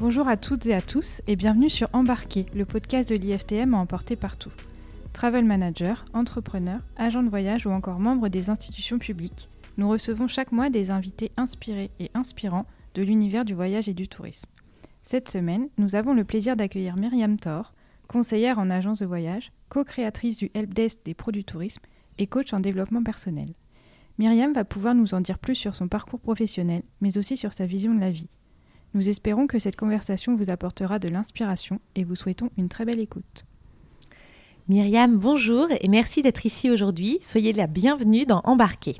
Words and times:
Bonjour 0.00 0.28
à 0.28 0.36
toutes 0.36 0.64
et 0.66 0.74
à 0.74 0.80
tous 0.80 1.22
et 1.26 1.34
bienvenue 1.34 1.68
sur 1.68 1.88
Embarquer, 1.92 2.46
le 2.54 2.64
podcast 2.64 3.10
de 3.10 3.16
l'IFTM 3.16 3.74
à 3.74 3.78
emporter 3.78 4.14
partout. 4.14 4.52
Travel 5.12 5.44
manager, 5.44 6.04
entrepreneur, 6.14 6.78
agent 6.96 7.24
de 7.24 7.28
voyage 7.28 7.66
ou 7.66 7.70
encore 7.70 7.98
membre 7.98 8.28
des 8.28 8.48
institutions 8.48 9.00
publiques, 9.00 9.48
nous 9.76 9.88
recevons 9.88 10.28
chaque 10.28 10.52
mois 10.52 10.70
des 10.70 10.92
invités 10.92 11.32
inspirés 11.36 11.90
et 11.98 12.12
inspirants 12.14 12.66
de 12.94 13.02
l'univers 13.02 13.44
du 13.44 13.54
voyage 13.54 13.88
et 13.88 13.94
du 13.94 14.06
tourisme. 14.06 14.48
Cette 15.02 15.28
semaine, 15.28 15.68
nous 15.78 15.96
avons 15.96 16.14
le 16.14 16.22
plaisir 16.22 16.54
d'accueillir 16.54 16.96
Myriam 16.96 17.36
Thor, 17.36 17.74
conseillère 18.06 18.60
en 18.60 18.70
agence 18.70 19.00
de 19.00 19.06
voyage, 19.06 19.50
co-créatrice 19.68 20.36
du 20.36 20.52
helpdesk 20.54 21.00
des 21.04 21.14
produits 21.14 21.44
tourisme 21.44 21.82
et 22.18 22.28
coach 22.28 22.52
en 22.52 22.60
développement 22.60 23.02
personnel. 23.02 23.52
Myriam 24.18 24.52
va 24.52 24.64
pouvoir 24.64 24.94
nous 24.94 25.14
en 25.14 25.20
dire 25.20 25.40
plus 25.40 25.56
sur 25.56 25.74
son 25.74 25.88
parcours 25.88 26.20
professionnel, 26.20 26.82
mais 27.00 27.18
aussi 27.18 27.36
sur 27.36 27.52
sa 27.52 27.66
vision 27.66 27.94
de 27.94 28.00
la 28.00 28.12
vie. 28.12 28.30
Nous 28.94 29.08
espérons 29.08 29.46
que 29.46 29.58
cette 29.58 29.76
conversation 29.76 30.36
vous 30.36 30.50
apportera 30.50 30.98
de 30.98 31.08
l'inspiration 31.08 31.80
et 31.94 32.04
vous 32.04 32.16
souhaitons 32.16 32.50
une 32.56 32.68
très 32.68 32.84
belle 32.84 33.00
écoute. 33.00 33.44
Myriam, 34.68 35.16
bonjour 35.16 35.68
et 35.70 35.88
merci 35.88 36.22
d'être 36.22 36.44
ici 36.44 36.70
aujourd'hui. 36.70 37.18
Soyez 37.22 37.52
la 37.52 37.66
bienvenue 37.66 38.26
dans 38.26 38.40
Embarquer. 38.44 38.96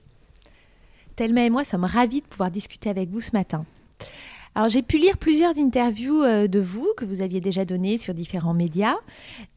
Thelma 1.16 1.44
et 1.44 1.50
moi 1.50 1.64
sommes 1.64 1.84
ravis 1.84 2.20
de 2.20 2.26
pouvoir 2.26 2.50
discuter 2.50 2.88
avec 2.88 3.10
vous 3.10 3.20
ce 3.20 3.32
matin. 3.32 3.66
Alors 4.58 4.70
j'ai 4.70 4.82
pu 4.82 4.98
lire 4.98 5.16
plusieurs 5.18 5.56
interviews 5.56 6.20
euh, 6.24 6.48
de 6.48 6.58
vous 6.58 6.92
que 6.96 7.04
vous 7.04 7.22
aviez 7.22 7.40
déjà 7.40 7.64
données 7.64 7.96
sur 7.96 8.12
différents 8.12 8.54
médias 8.54 8.96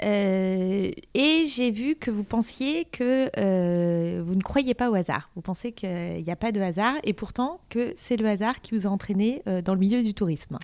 euh, 0.03 0.91
et 1.15 1.45
j'ai 1.47 1.71
vu 1.71 1.95
que 1.95 2.11
vous 2.11 2.23
pensiez 2.23 2.85
que 2.85 3.27
euh, 3.39 4.21
vous 4.23 4.35
ne 4.35 4.43
croyez 4.43 4.75
pas 4.75 4.91
au 4.91 4.93
hasard. 4.93 5.31
Vous 5.35 5.41
pensez 5.41 5.71
qu'il 5.71 6.21
n'y 6.21 6.29
a 6.29 6.35
pas 6.35 6.51
de 6.51 6.61
hasard 6.61 6.93
et 7.03 7.13
pourtant 7.13 7.61
que 7.69 7.95
c'est 7.97 8.15
le 8.15 8.27
hasard 8.27 8.61
qui 8.61 8.75
vous 8.75 8.85
a 8.85 8.91
entraîné 8.91 9.41
dans 9.65 9.73
le 9.73 9.79
milieu 9.79 10.03
du 10.03 10.13
tourisme. 10.13 10.59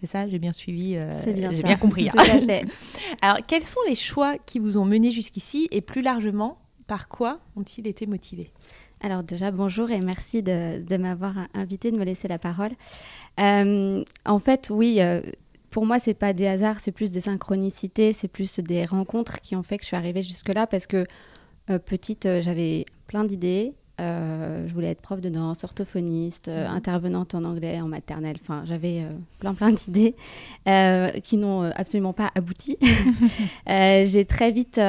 C'est 0.00 0.06
ça, 0.06 0.28
j'ai 0.28 0.38
bien 0.38 0.52
suivi, 0.52 0.96
c'est 1.24 1.32
bien 1.32 1.50
j'ai 1.50 1.64
bien 1.64 1.76
compris. 1.76 2.08
Hein. 2.08 2.38
Alors 3.20 3.38
quels 3.48 3.66
sont 3.66 3.80
les 3.88 3.96
choix 3.96 4.38
qui 4.38 4.60
vous 4.60 4.78
ont 4.78 4.84
mené 4.84 5.10
jusqu'ici 5.10 5.66
et 5.72 5.80
plus 5.80 6.02
largement 6.02 6.58
par 6.86 7.08
quoi 7.08 7.40
ont-ils 7.56 7.88
été 7.88 8.06
motivés? 8.06 8.52
Alors 9.02 9.22
déjà, 9.22 9.50
bonjour 9.50 9.90
et 9.90 10.00
merci 10.00 10.42
de, 10.42 10.96
m'avoir 10.98 11.32
invité, 11.54 11.90
de 11.90 11.96
me 11.96 12.04
laisser 12.04 12.28
la 12.28 12.38
parole. 12.38 12.70
Euh, 13.38 14.04
en 14.26 14.38
fait, 14.38 14.68
oui, 14.70 15.00
euh, 15.00 15.22
pour 15.70 15.86
moi, 15.86 15.98
c'est 15.98 16.14
pas 16.14 16.34
des 16.34 16.46
hasards, 16.46 16.80
c'est 16.80 16.92
plus 16.92 17.10
des 17.10 17.22
synchronicités, 17.22 18.12
c'est 18.12 18.28
plus 18.28 18.60
des 18.60 18.84
rencontres 18.84 19.40
qui 19.40 19.56
ont 19.56 19.62
fait 19.62 19.78
que 19.78 19.84
je 19.84 19.88
suis 19.88 19.96
arrivée 19.96 20.20
jusque-là 20.20 20.66
parce 20.66 20.86
que 20.86 21.06
euh, 21.70 21.78
petite, 21.78 22.28
j'avais 22.40 22.84
plein 23.06 23.24
d'idées. 23.24 23.72
Je 24.00 24.72
voulais 24.72 24.90
être 24.90 25.00
prof 25.00 25.20
de 25.20 25.28
danse, 25.28 25.62
orthophoniste, 25.64 26.48
mhm. 26.48 26.66
intervenante 26.66 27.34
en 27.34 27.44
anglais, 27.44 27.80
en 27.80 27.88
maternelle. 27.88 28.36
Enfin, 28.40 28.62
j'avais 28.64 29.04
plein 29.38 29.54
plein 29.54 29.72
d'idées 29.72 30.14
qui 31.22 31.36
n'ont 31.36 31.62
absolument 31.74 32.12
pas 32.12 32.30
abouti. 32.34 32.78
J'ai 33.66 34.24
très 34.24 34.52
vite 34.52 34.80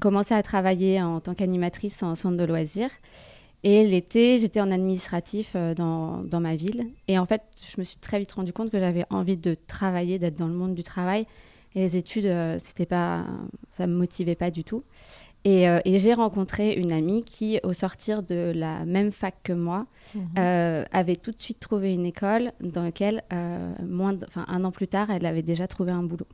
commencé 0.00 0.34
à 0.34 0.42
travailler 0.42 1.02
en 1.02 1.20
tant 1.20 1.34
qu'animatrice 1.34 2.02
en 2.02 2.14
centre 2.14 2.36
de 2.36 2.44
loisirs. 2.44 2.90
Et 3.62 3.86
l'été, 3.86 4.38
j'étais 4.38 4.60
en 4.60 4.70
administratif 4.70 5.52
euh, 5.54 5.74
dans, 5.74 6.22
dans, 6.22 6.40
ma 6.40 6.56
ville. 6.56 6.86
Et 7.08 7.18
en 7.18 7.26
fait, 7.26 7.42
je 7.56 7.78
me 7.78 7.84
suis 7.84 7.98
très 7.98 8.18
vite 8.18 8.32
rendu 8.32 8.52
compte 8.52 8.70
que 8.70 8.78
j'avais 8.78 9.04
envie 9.10 9.36
de 9.36 9.56
travailler, 9.66 10.18
d'être 10.18 10.36
dans 10.36 10.46
le 10.46 10.54
monde 10.54 10.74
du 10.74 10.82
travail. 10.82 11.26
Et 11.74 11.80
les 11.80 11.96
études, 11.96 12.26
euh, 12.26 12.58
c'était 12.62 12.86
pas, 12.86 13.26
ça 13.76 13.86
me 13.86 13.94
motivait 13.94 14.34
pas 14.34 14.50
du 14.50 14.64
tout. 14.64 14.82
Et, 15.44 15.68
euh, 15.68 15.80
et 15.84 15.98
j'ai 15.98 16.12
rencontré 16.12 16.74
une 16.74 16.92
amie 16.92 17.24
qui, 17.24 17.60
au 17.62 17.72
sortir 17.72 18.22
de 18.22 18.52
la 18.54 18.84
même 18.84 19.10
fac 19.10 19.36
que 19.42 19.52
moi, 19.54 19.86
mhm. 20.14 20.84
avait 20.90 21.16
tout 21.16 21.30
de 21.30 21.40
suite 21.40 21.60
trouvé 21.60 21.94
une 21.94 22.04
école 22.04 22.52
dans 22.60 22.82
laquelle, 22.82 23.22
moins 23.82 24.14
enfin, 24.26 24.44
un 24.48 24.64
an 24.64 24.70
plus 24.70 24.88
tard, 24.88 25.10
elle 25.10 25.24
avait 25.24 25.42
déjà 25.42 25.66
trouvé 25.66 25.92
un 25.92 26.02
boulot. 26.02 26.26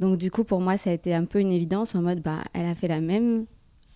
Donc 0.00 0.18
du 0.18 0.32
coup, 0.32 0.42
pour 0.42 0.60
moi, 0.60 0.76
ça 0.76 0.90
a 0.90 0.92
été 0.92 1.14
un 1.14 1.24
peu 1.24 1.38
une 1.38 1.52
évidence 1.52 1.94
en 1.94 2.02
mode, 2.02 2.20
bah, 2.20 2.42
elle 2.52 2.66
a 2.66 2.74
fait 2.74 2.88
la 2.88 3.00
même, 3.00 3.46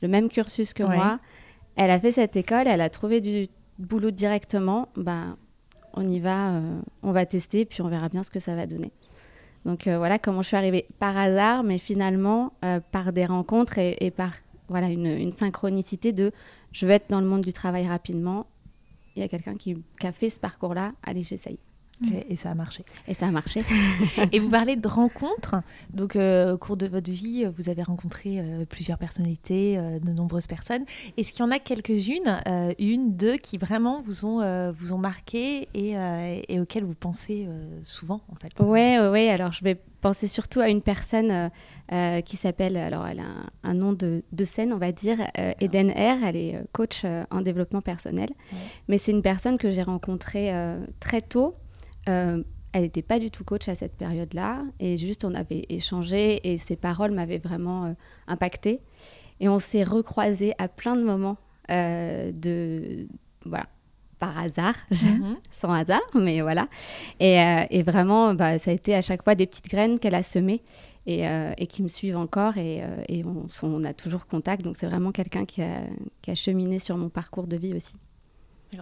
le 0.02 0.08
même 0.08 0.28
cursus 0.28 0.72
que 0.72 0.84
moi 0.84 1.18
elle 1.78 1.92
a 1.92 2.00
fait 2.00 2.10
cette 2.10 2.36
école, 2.36 2.66
elle 2.66 2.80
a 2.80 2.90
trouvé 2.90 3.20
du 3.20 3.46
boulot 3.78 4.10
directement. 4.10 4.88
Bah, 4.96 5.36
on 5.94 6.06
y 6.06 6.18
va, 6.18 6.56
euh, 6.56 6.80
on 7.02 7.12
va 7.12 7.24
tester, 7.24 7.64
puis 7.64 7.82
on 7.82 7.88
verra 7.88 8.08
bien 8.08 8.24
ce 8.24 8.30
que 8.30 8.40
ça 8.40 8.56
va 8.56 8.66
donner. 8.66 8.90
Donc 9.64 9.86
euh, 9.86 9.98
voilà 9.98 10.18
comment 10.18 10.42
je 10.42 10.48
suis 10.48 10.56
arrivée 10.56 10.86
par 10.98 11.16
hasard, 11.16 11.62
mais 11.62 11.78
finalement 11.78 12.52
euh, 12.64 12.80
par 12.92 13.12
des 13.12 13.26
rencontres 13.26 13.78
et, 13.78 14.10
par 14.10 14.32
voilà 14.68 14.88
une, 14.88 15.32
synchronicité 15.32 16.12
de 16.12 16.32
je 16.72 16.86
vais 16.86 16.94
être 16.94 17.10
dans 17.10 17.20
le 17.20 17.26
monde 17.26 17.42
du 17.42 17.52
travail 17.52 17.86
rapidement. 17.86 18.46
Il 19.16 19.22
y 19.22 19.24
a 19.24 19.28
quelqu'un 19.28 19.56
qui, 19.56 19.76
qui, 19.98 20.06
a 20.06 20.12
fait 20.12 20.30
ce 20.30 20.38
parcours-là, 20.38 20.92
allez 21.02 21.22
j'essaye. 21.22 21.58
Et 22.28 22.36
ça 22.36 22.50
a 22.50 22.54
marché. 22.54 22.82
Et 23.08 23.14
ça 23.14 23.26
a 23.26 23.30
marché. 23.30 23.64
et 24.32 24.38
vous 24.38 24.50
parlez 24.50 24.76
de 24.76 24.88
rencontres. 24.88 25.56
Donc, 25.90 26.14
euh, 26.14 26.54
au 26.54 26.58
cours 26.58 26.76
de 26.76 26.86
votre 26.86 27.10
vie, 27.10 27.44
vous 27.56 27.68
avez 27.68 27.82
rencontré 27.82 28.38
euh, 28.38 28.64
plusieurs 28.64 28.98
personnalités, 28.98 29.76
euh, 29.78 29.98
de 29.98 30.12
nombreuses 30.12 30.46
personnes. 30.46 30.84
Est-ce 31.16 31.32
qu'il 31.32 31.40
y 31.40 31.42
en 31.42 31.50
a 31.50 31.58
quelques-unes, 31.58 32.40
une, 32.78 33.16
deux, 33.16 33.36
qui 33.36 33.58
vraiment 33.58 34.00
vous 34.00 34.24
ont, 34.24 34.72
vous 34.72 34.92
ont 34.92 34.98
marqué 34.98 35.68
et, 35.74 35.94
et 36.48 36.60
auxquelles 36.60 36.84
vous 36.84 36.94
pensez 36.94 37.48
souvent, 37.82 38.20
en 38.30 38.36
fait? 38.36 38.52
Oui, 38.60 38.98
ouais. 38.98 39.28
Alors, 39.28 39.52
je 39.52 39.64
vais 39.64 39.80
penser 40.00 40.26
surtout 40.26 40.60
à 40.60 40.68
une 40.68 40.82
personne 40.82 41.50
qui 42.24 42.36
s'appelle, 42.36 42.76
alors, 42.76 43.06
elle 43.06 43.20
a 43.20 43.24
un, 43.64 43.74
nom 43.74 43.92
de, 43.92 44.22
de, 44.32 44.44
scène, 44.44 44.72
on 44.72 44.78
va 44.78 44.92
dire, 44.92 45.18
Eden 45.60 45.90
R. 45.90 46.24
Elle 46.24 46.36
est 46.36 46.64
coach 46.72 47.04
en 47.30 47.40
développement 47.40 47.80
personnel. 47.80 48.30
Mais 48.88 48.98
c'est 48.98 49.12
une 49.12 49.22
personne 49.22 49.58
que 49.58 49.70
j'ai 49.70 49.82
rencontrée 49.82 50.52
très 51.00 51.22
tôt. 51.22 51.54
Euh, 52.08 52.42
elle 52.72 52.82
n'était 52.82 53.02
pas 53.02 53.18
du 53.18 53.30
tout 53.30 53.44
coach 53.44 53.68
à 53.68 53.74
cette 53.74 53.96
période-là. 53.96 54.62
Et 54.78 54.96
juste, 54.96 55.24
on 55.24 55.34
avait 55.34 55.64
échangé 55.68 56.40
et 56.50 56.58
ses 56.58 56.76
paroles 56.76 57.12
m'avaient 57.12 57.38
vraiment 57.38 57.86
euh, 57.86 57.92
impactée. 58.26 58.80
Et 59.40 59.48
on 59.48 59.58
s'est 59.58 59.84
recroisés 59.84 60.54
à 60.58 60.68
plein 60.68 60.96
de 60.96 61.02
moments 61.02 61.38
euh, 61.70 62.32
de. 62.32 63.08
Voilà. 63.44 63.66
Par 64.18 64.36
hasard, 64.36 64.74
mhm. 64.90 65.36
sans 65.52 65.72
hasard, 65.72 66.02
mais 66.12 66.40
voilà. 66.40 66.66
Et, 67.20 67.84
vraiment, 67.84 68.34
bah, 68.34 68.58
ça 68.58 68.72
a 68.72 68.74
été 68.74 68.92
à 68.96 69.00
chaque 69.00 69.22
fois 69.22 69.36
des 69.36 69.46
petites 69.46 69.68
graines 69.68 70.00
qu'elle 70.00 70.16
a 70.16 70.24
semées 70.24 70.64
et, 71.06 71.66
qui 71.68 71.84
me 71.84 71.88
suivent 71.88 72.16
encore. 72.16 72.58
Et, 72.58 72.82
on, 73.62 73.84
a 73.84 73.94
toujours 73.94 74.26
contact. 74.26 74.64
Donc, 74.64 74.76
c'est 74.76 74.88
vraiment 74.88 75.12
quelqu'un 75.12 75.44
qui 75.44 75.62
a 75.62 76.34
cheminé 76.34 76.80
sur 76.80 76.96
mon 76.96 77.10
parcours 77.10 77.46
de 77.46 77.56
vie 77.56 77.74
aussi. 77.74 77.94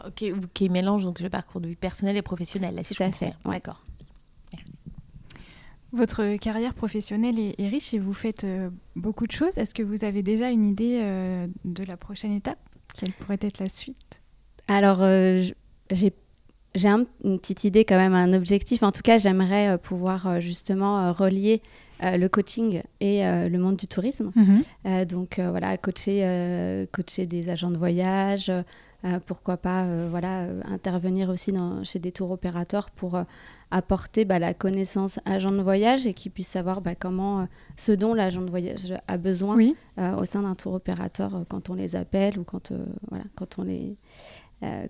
Ok, 0.04 0.24
qui 0.52 0.68
mélange 0.68 1.04
donc 1.04 1.20
le 1.20 1.30
parcours 1.30 1.60
de 1.60 1.68
vie 1.68 1.76
personnel 1.76 2.16
et 2.16 2.22
professionnel. 2.22 2.74
Là, 2.74 2.82
Tout 2.82 3.00
à 3.02 3.12
fait. 3.12 3.34
D'accord. 3.44 3.82
Votre 5.92 6.36
carrière 6.36 6.74
professionnelle 6.74 7.38
est, 7.38 7.68
riche 7.68 7.94
et 7.94 7.98
vous 7.98 8.12
faites 8.12 8.44
euh, 8.44 8.70
beaucoup 8.96 9.26
de 9.26 9.32
choses. 9.32 9.56
Est-ce 9.56 9.74
que 9.74 9.82
vous 9.82 10.04
avez 10.04 10.22
déjà 10.22 10.50
une 10.50 10.66
idée 10.66 11.00
euh, 11.02 11.46
de 11.64 11.84
la 11.84 11.96
prochaine 11.96 12.32
étape? 12.32 12.58
Quelle 12.98 13.12
pourrait 13.12 13.38
être 13.40 13.58
la 13.60 13.68
suite? 13.68 14.20
Alors, 14.68 14.98
euh, 15.00 15.42
j'ai 15.90 16.12
j'ai 16.74 16.88
une 16.90 17.38
petite 17.38 17.64
idée 17.64 17.86
quand 17.86 17.96
même, 17.96 18.14
un 18.14 18.34
objectif. 18.34 18.82
En 18.82 18.92
tout 18.92 19.00
cas, 19.00 19.16
j'aimerais 19.16 19.78
pouvoir 19.78 20.42
justement 20.42 21.10
relier 21.14 21.62
le 22.02 22.26
coaching 22.26 22.82
et 23.00 23.22
le 23.22 23.56
monde 23.56 23.76
du 23.76 23.86
tourisme. 23.86 24.30
Mhm. 24.36 25.06
donc 25.06 25.40
voilà, 25.40 25.78
coacher, 25.78 26.86
coacher 26.92 27.24
des 27.24 27.48
agents 27.48 27.70
de 27.70 27.78
voyage, 27.78 28.50
euh, 28.50 28.62
pourquoi 29.24 29.56
pas 29.56 29.84
euh, 29.84 30.08
voilà, 30.10 30.42
euh, 30.42 30.60
intervenir 30.64 31.30
aussi 31.30 31.52
dans, 31.52 31.84
chez 31.84 31.98
des 31.98 32.12
tours 32.12 32.30
opérateurs 32.30 32.90
pour 32.90 33.20
apporter 33.70 34.24
bah, 34.24 34.38
la 34.38 34.54
connaissance 34.54 35.20
agent 35.24 35.52
de 35.52 35.62
voyage 35.62 36.06
et 36.06 36.14
qu'ils 36.14 36.32
puissent 36.32 36.48
savoir 36.48 36.80
bah, 36.80 36.94
comment 36.94 37.48
ce 37.76 37.92
dont 37.92 38.14
l'agent 38.14 38.42
de 38.42 38.50
voyage 38.50 38.94
a 39.06 39.16
besoin 39.16 39.56
au 39.98 40.24
sein 40.24 40.42
d'un 40.42 40.54
tour 40.54 40.74
opérateur 40.74 41.44
quand 41.48 41.70
on 41.70 41.74
les 41.74 41.96
appelle 41.96 42.38
ou 42.38 42.44
quand, 42.44 42.72
voilà, 43.08 43.24
quand, 43.34 43.58
on, 43.58 43.62
les, 43.62 43.96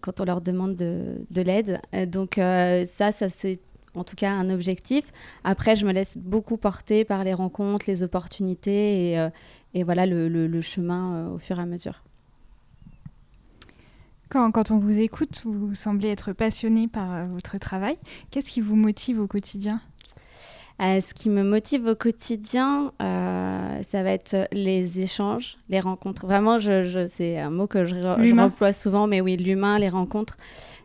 quand 0.01 0.21
on 0.21 0.25
leur 0.25 0.41
demande 0.41 0.77
de, 0.77 1.25
de 1.31 1.43
l'aide. 1.43 1.81
donc 2.09 2.35
ça, 2.37 3.13
ça 3.13 3.31
c'est 3.31 3.61
en 3.95 4.05
tout 4.05 4.17
cas 4.17 4.31
un 4.31 4.51
objectif. 4.51 5.11
Après, 5.43 5.75
je 5.75 5.87
me 5.87 5.93
laisse 5.93 6.19
beaucoup 6.19 6.59
porter 6.59 7.05
par 7.05 7.25
les 7.25 7.33
rencontres, 7.33 7.87
les 7.89 8.03
opportunités 8.03 9.13
et, 9.13 9.29
et 9.75 9.85
voilà 9.85 10.05
le, 10.05 10.29
le, 10.29 10.61
chemin 10.61 11.31
au 11.31 11.39
fur 11.39 11.59
et 11.59 11.63
à 11.63 11.67
mesure. 11.67 12.03
Quand, 14.29 14.51
quand, 14.51 14.73
on 14.73 14.79
vous 14.79 14.99
écoute, 14.99 15.43
vous 15.45 15.75
semblez 15.75 16.09
être 16.09 16.33
passionné 16.33 16.89
par 16.89 17.13
euh, 17.15 17.27
votre 17.27 17.59
travail. 17.59 17.97
Qu'est-ce 18.31 18.51
qui 18.51 18.61
vous 18.61 18.75
motive 18.75 19.21
au 19.21 19.29
quotidien? 19.29 19.81
Euh, 20.83 21.01
Ce 21.01 21.15
qui 21.15 21.31
me 21.31 21.45
motive 21.45 21.87
au 21.87 21.95
quotidien, 21.95 22.93
euh, 23.01 23.83
ça 23.83 24.03
va 24.03 24.11
être 24.11 24.49
les 24.51 25.01
échanges, 25.01 25.59
les 25.69 25.79
rencontres. 25.79 26.27
Vraiment, 26.27 26.59
je, 26.59 26.83
je 26.83 27.07
c'est 27.07 27.39
un 27.39 27.51
mot 27.51 27.69
que 27.69 27.85
je, 27.87 27.95
je 27.95 28.73
souvent, 28.73 29.07
mais 29.07 29.21
oui, 29.21 29.37
l'humain, 29.37 29.79
les 29.79 29.89
rencontres. 29.89 30.37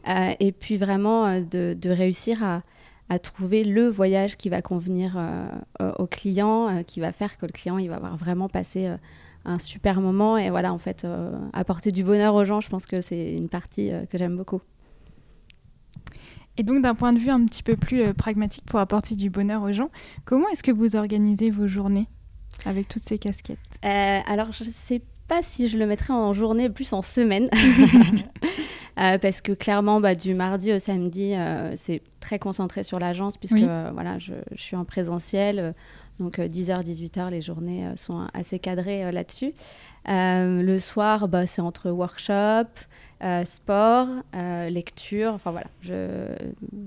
et 0.05 0.51
puis 0.51 0.77
vraiment 0.77 1.41
de, 1.41 1.75
de 1.79 1.89
réussir 1.89 2.43
à, 2.43 2.61
à, 3.09 3.17
trouver 3.17 3.63
le 3.63 3.87
voyage 3.87 4.37
qui 4.37 4.49
va 4.49 4.61
convenir 4.61 5.19
au 5.79 6.07
client, 6.07 6.83
qui 6.85 6.99
va 6.99 7.11
faire 7.11 7.37
que 7.37 7.45
le 7.45 7.51
client 7.51 7.77
il 7.77 7.89
va 7.89 7.95
avoir 7.95 8.17
vraiment 8.17 8.47
passé 8.49 8.89
un 9.45 9.59
super 9.59 10.01
moment 10.01 10.37
et 10.37 10.49
voilà 10.49 10.73
en 10.73 10.77
fait 10.77 11.03
euh, 11.03 11.31
apporter 11.53 11.91
du 11.91 12.03
bonheur 12.03 12.35
aux 12.35 12.45
gens 12.45 12.61
je 12.61 12.69
pense 12.69 12.85
que 12.85 13.01
c'est 13.01 13.33
une 13.33 13.49
partie 13.49 13.91
euh, 13.91 14.05
que 14.05 14.17
j'aime 14.17 14.37
beaucoup 14.37 14.61
Et 16.57 16.63
donc 16.63 16.81
d'un 16.81 16.95
point 16.95 17.13
de 17.13 17.19
vue 17.19 17.31
un 17.31 17.43
petit 17.45 17.63
peu 17.63 17.75
plus 17.75 18.13
pragmatique 18.13 18.65
pour 18.65 18.79
apporter 18.79 19.15
du 19.15 19.29
bonheur 19.29 19.63
aux 19.63 19.71
gens, 19.71 19.89
comment 20.25 20.47
est-ce 20.49 20.63
que 20.63 20.71
vous 20.71 20.95
organisez 20.95 21.49
vos 21.49 21.67
journées 21.67 22.07
avec 22.65 22.87
toutes 22.87 23.03
ces 23.03 23.17
casquettes? 23.17 23.57
Alors 23.81 24.51
je 24.51 24.63
ne 24.63 24.69
sais 24.69 25.01
pas 25.27 25.41
si 25.41 25.69
je 25.69 25.77
le 25.77 25.87
mettrais 25.87 26.13
en 26.13 26.33
journée, 26.33 26.69
plus 26.69 26.91
en 26.93 27.01
semaine. 27.01 27.49
parce 28.95 29.39
que 29.39 29.53
clairement, 29.53 30.01
bah, 30.01 30.13
du 30.13 30.35
mardi 30.35 30.73
au 30.73 30.79
samedi, 30.79 31.33
c'est 31.77 32.01
très 32.19 32.37
concentré 32.37 32.83
sur 32.83 32.99
l'agence, 32.99 33.37
puisque 33.37 33.63
voilà, 33.93 34.19
je, 34.19 34.33
je, 34.51 34.61
suis 34.61 34.75
en 34.75 34.83
présentiel. 34.83 35.73
Donc 36.21 36.37
10h, 36.37 36.71
euh, 36.71 36.83
18h, 36.83 37.31
les 37.31 37.41
journées 37.41 37.87
euh, 37.87 37.95
sont 37.95 38.27
assez 38.35 38.59
cadrées 38.59 39.05
euh, 39.05 39.11
là-dessus. 39.11 39.53
le 40.05 40.77
soir, 40.77 41.27
bah, 41.27 41.47
c'est 41.47 41.61
entre 41.61 41.89
workshop, 41.89 42.69
sport, 43.45 44.07
lecture. 44.33 45.33
Enfin 45.33 45.51
voilà, 45.51 45.67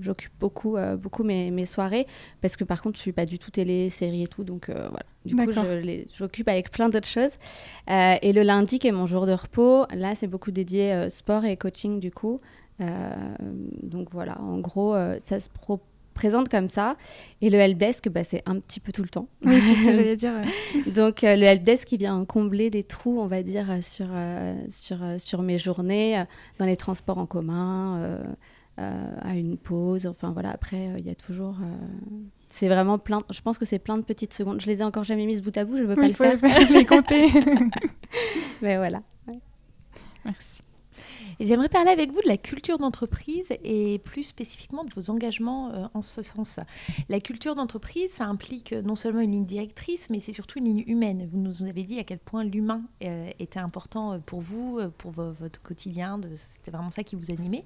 j'occupe 0.01 0.31
beaucoup, 0.39 0.77
beaucoup 0.97 1.23
mes, 1.23 1.51
mes, 1.51 1.65
soirées 1.65 2.07
parce 2.41 2.57
que 2.57 2.63
par 2.63 2.81
contre, 2.81 2.97
je 2.97 3.01
suis 3.01 3.13
pas 3.13 3.25
du 3.25 3.39
tout 3.39 3.51
télé, 3.51 3.89
série 3.89 4.23
et 4.23 4.27
tout. 4.27 4.43
Donc 4.43 4.69
voilà, 4.69 5.05
du 5.25 5.35
coup, 5.35 5.51
j'occupe 6.17 6.47
avec 6.49 6.71
plein 6.71 6.89
d'autres 6.89 7.07
choses. 7.07 7.31
et 7.87 8.33
le 8.33 8.41
lundi, 8.41 8.79
qui 8.79 8.87
est 8.87 8.91
mon 8.91 9.05
jour 9.05 9.25
de 9.25 9.33
repos, 9.33 9.85
là, 9.93 10.13
c'est 10.15 10.27
beaucoup 10.27 10.51
dédié 10.51 11.09
sport 11.09 11.45
et 11.45 11.55
coaching 11.55 12.01
du 12.01 12.11
coup. 12.11 12.41
donc 12.79 14.09
voilà, 14.11 14.39
en 14.41 14.59
gros, 14.59 14.93
ça 15.23 15.39
se 15.39 15.49
propose 15.49 15.94
présente 16.15 16.49
comme 16.49 16.67
ça. 16.67 16.97
Et 17.41 17.51
le 17.51 17.59
helpdesk, 17.59 18.09
bah, 18.09 18.23
c'est 18.23 18.41
un 18.47 18.59
petit 18.59 18.79
peu 18.79 18.91
tout 18.91 19.03
le 19.03 19.09
temps. 19.09 19.27
Oui, 19.45 19.59
c'est 19.61 19.75
ce 19.75 19.85
que 19.85 19.93
j'allais 19.93 20.15
dire. 20.15 20.33
Donc 20.87 21.23
euh, 21.23 21.35
le 21.35 21.43
helpdesk, 21.43 21.87
qui 21.87 21.97
vient 21.97 22.25
combler 22.25 22.71
des 22.71 22.83
trous, 22.83 23.19
on 23.19 23.27
va 23.27 23.43
dire, 23.43 23.69
euh, 23.69 23.81
sur, 23.83 24.07
euh, 24.09 24.55
sur, 24.69 24.97
sur 25.19 25.43
mes 25.43 25.59
journées, 25.59 26.23
dans 26.57 26.65
les 26.65 26.77
transports 26.77 27.19
en 27.19 27.27
commun, 27.27 28.19
à 28.77 29.35
une 29.35 29.57
pause. 29.57 30.07
Enfin 30.07 30.31
voilà, 30.31 30.49
après, 30.49 30.89
il 30.97 31.05
y 31.05 31.11
a 31.11 31.15
toujours... 31.15 31.57
C'est 32.49 32.69
vraiment 32.69 32.97
plein. 32.97 33.21
Je 33.33 33.41
pense 33.41 33.57
que 33.57 33.65
c'est 33.65 33.79
plein 33.79 33.97
de 33.97 34.03
petites 34.03 34.33
secondes. 34.33 34.61
Je 34.61 34.67
les 34.67 34.79
ai 34.79 34.83
encore 34.83 35.03
jamais 35.03 35.25
mises 35.25 35.41
bout 35.41 35.55
à 35.57 35.65
bout. 35.65 35.75
Je 35.75 35.83
veux 35.83 35.95
pas 35.95 36.07
le 36.07 36.13
faire. 36.13 36.37
les 36.71 36.85
compter. 36.85 37.27
Mais 38.61 38.77
voilà. 38.77 39.01
Merci. 40.23 40.61
J'aimerais 41.39 41.67
parler 41.67 41.91
avec 41.91 42.11
vous 42.11 42.21
de 42.21 42.27
la 42.27 42.37
culture 42.37 42.77
d'entreprise 42.77 43.51
et 43.63 43.99
plus 43.99 44.23
spécifiquement 44.23 44.85
de 44.85 44.93
vos 44.93 45.09
engagements 45.09 45.69
euh, 45.71 45.85
en 45.93 46.01
ce 46.01 46.23
sens. 46.23 46.59
La 47.09 47.19
culture 47.19 47.55
d'entreprise, 47.55 48.11
ça 48.11 48.25
implique 48.25 48.71
non 48.71 48.95
seulement 48.95 49.19
une 49.19 49.31
ligne 49.31 49.45
directrice, 49.45 50.09
mais 50.09 50.21
c'est 50.21 50.31
surtout 50.31 50.59
une 50.59 50.65
ligne 50.65 50.83
humaine. 50.87 51.27
Vous 51.29 51.37
nous 51.37 51.63
avez 51.63 51.83
dit 51.83 51.99
à 51.99 52.05
quel 52.05 52.19
point 52.19 52.45
l'humain 52.45 52.83
euh, 53.03 53.29
était 53.39 53.59
important 53.59 54.13
euh, 54.13 54.19
pour 54.19 54.39
vous, 54.39 54.79
pour 54.97 55.11
votre 55.11 55.61
quotidien. 55.61 56.19
C'était 56.33 56.71
vraiment 56.71 56.91
ça 56.91 57.03
qui 57.03 57.17
vous 57.17 57.31
animait. 57.31 57.65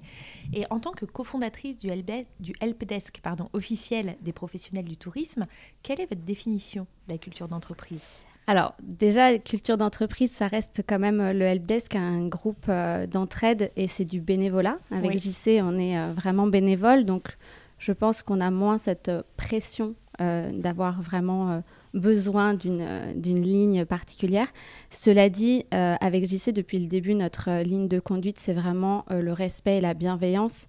Et 0.52 0.64
en 0.70 0.80
tant 0.80 0.92
que 0.92 1.04
cofondatrice 1.04 1.78
du, 1.78 1.90
helpdesk 1.90 3.22
officiel 3.52 4.16
des 4.20 4.32
professionnels 4.32 4.86
du 4.86 4.96
tourisme, 4.96 5.46
quelle 5.82 6.00
est 6.00 6.06
votre 6.06 6.22
définition 6.22 6.86
de 7.06 7.12
la 7.12 7.18
culture 7.18 7.46
d'entreprise? 7.46 8.24
Alors, 8.50 8.74
déjà, 8.82 9.38
culture 9.38 9.76
d'entreprise, 9.76 10.32
ça 10.32 10.48
reste 10.48 10.82
quand 10.84 10.98
même 10.98 11.20
euh, 11.20 11.32
le 11.32 11.42
helpdesk, 11.42 11.94
un 11.94 12.26
groupe 12.26 12.66
euh, 12.68 13.06
d'entraide 13.06 13.70
et 13.76 13.86
c'est 13.86 14.04
du 14.04 14.20
bénévolat. 14.20 14.78
Avec 14.90 15.12
JC, 15.12 15.60
on 15.62 15.78
est 15.78 15.96
euh, 15.96 16.12
vraiment 16.16 16.48
bénévole, 16.48 17.04
donc 17.04 17.36
je 17.78 17.92
pense 17.92 18.24
qu'on 18.24 18.40
a 18.40 18.50
moins 18.50 18.76
cette 18.76 19.12
pression 19.36 19.94
d'avoir 20.18 21.00
vraiment 21.00 21.62
besoin 21.94 22.52
d'une 22.52 23.42
ligne 23.42 23.86
particulière. 23.86 24.48
Cela 24.90 25.30
dit, 25.30 25.64
avec 25.70 26.26
JC, 26.26 26.52
depuis 26.52 26.78
le 26.78 26.88
début, 26.88 27.14
notre 27.14 27.62
ligne 27.62 27.88
de 27.88 28.00
conduite, 28.00 28.38
c'est 28.38 28.52
vraiment 28.52 29.06
le 29.08 29.32
respect 29.32 29.78
et 29.78 29.80
la 29.80 29.94
bienveillance. 29.94 30.66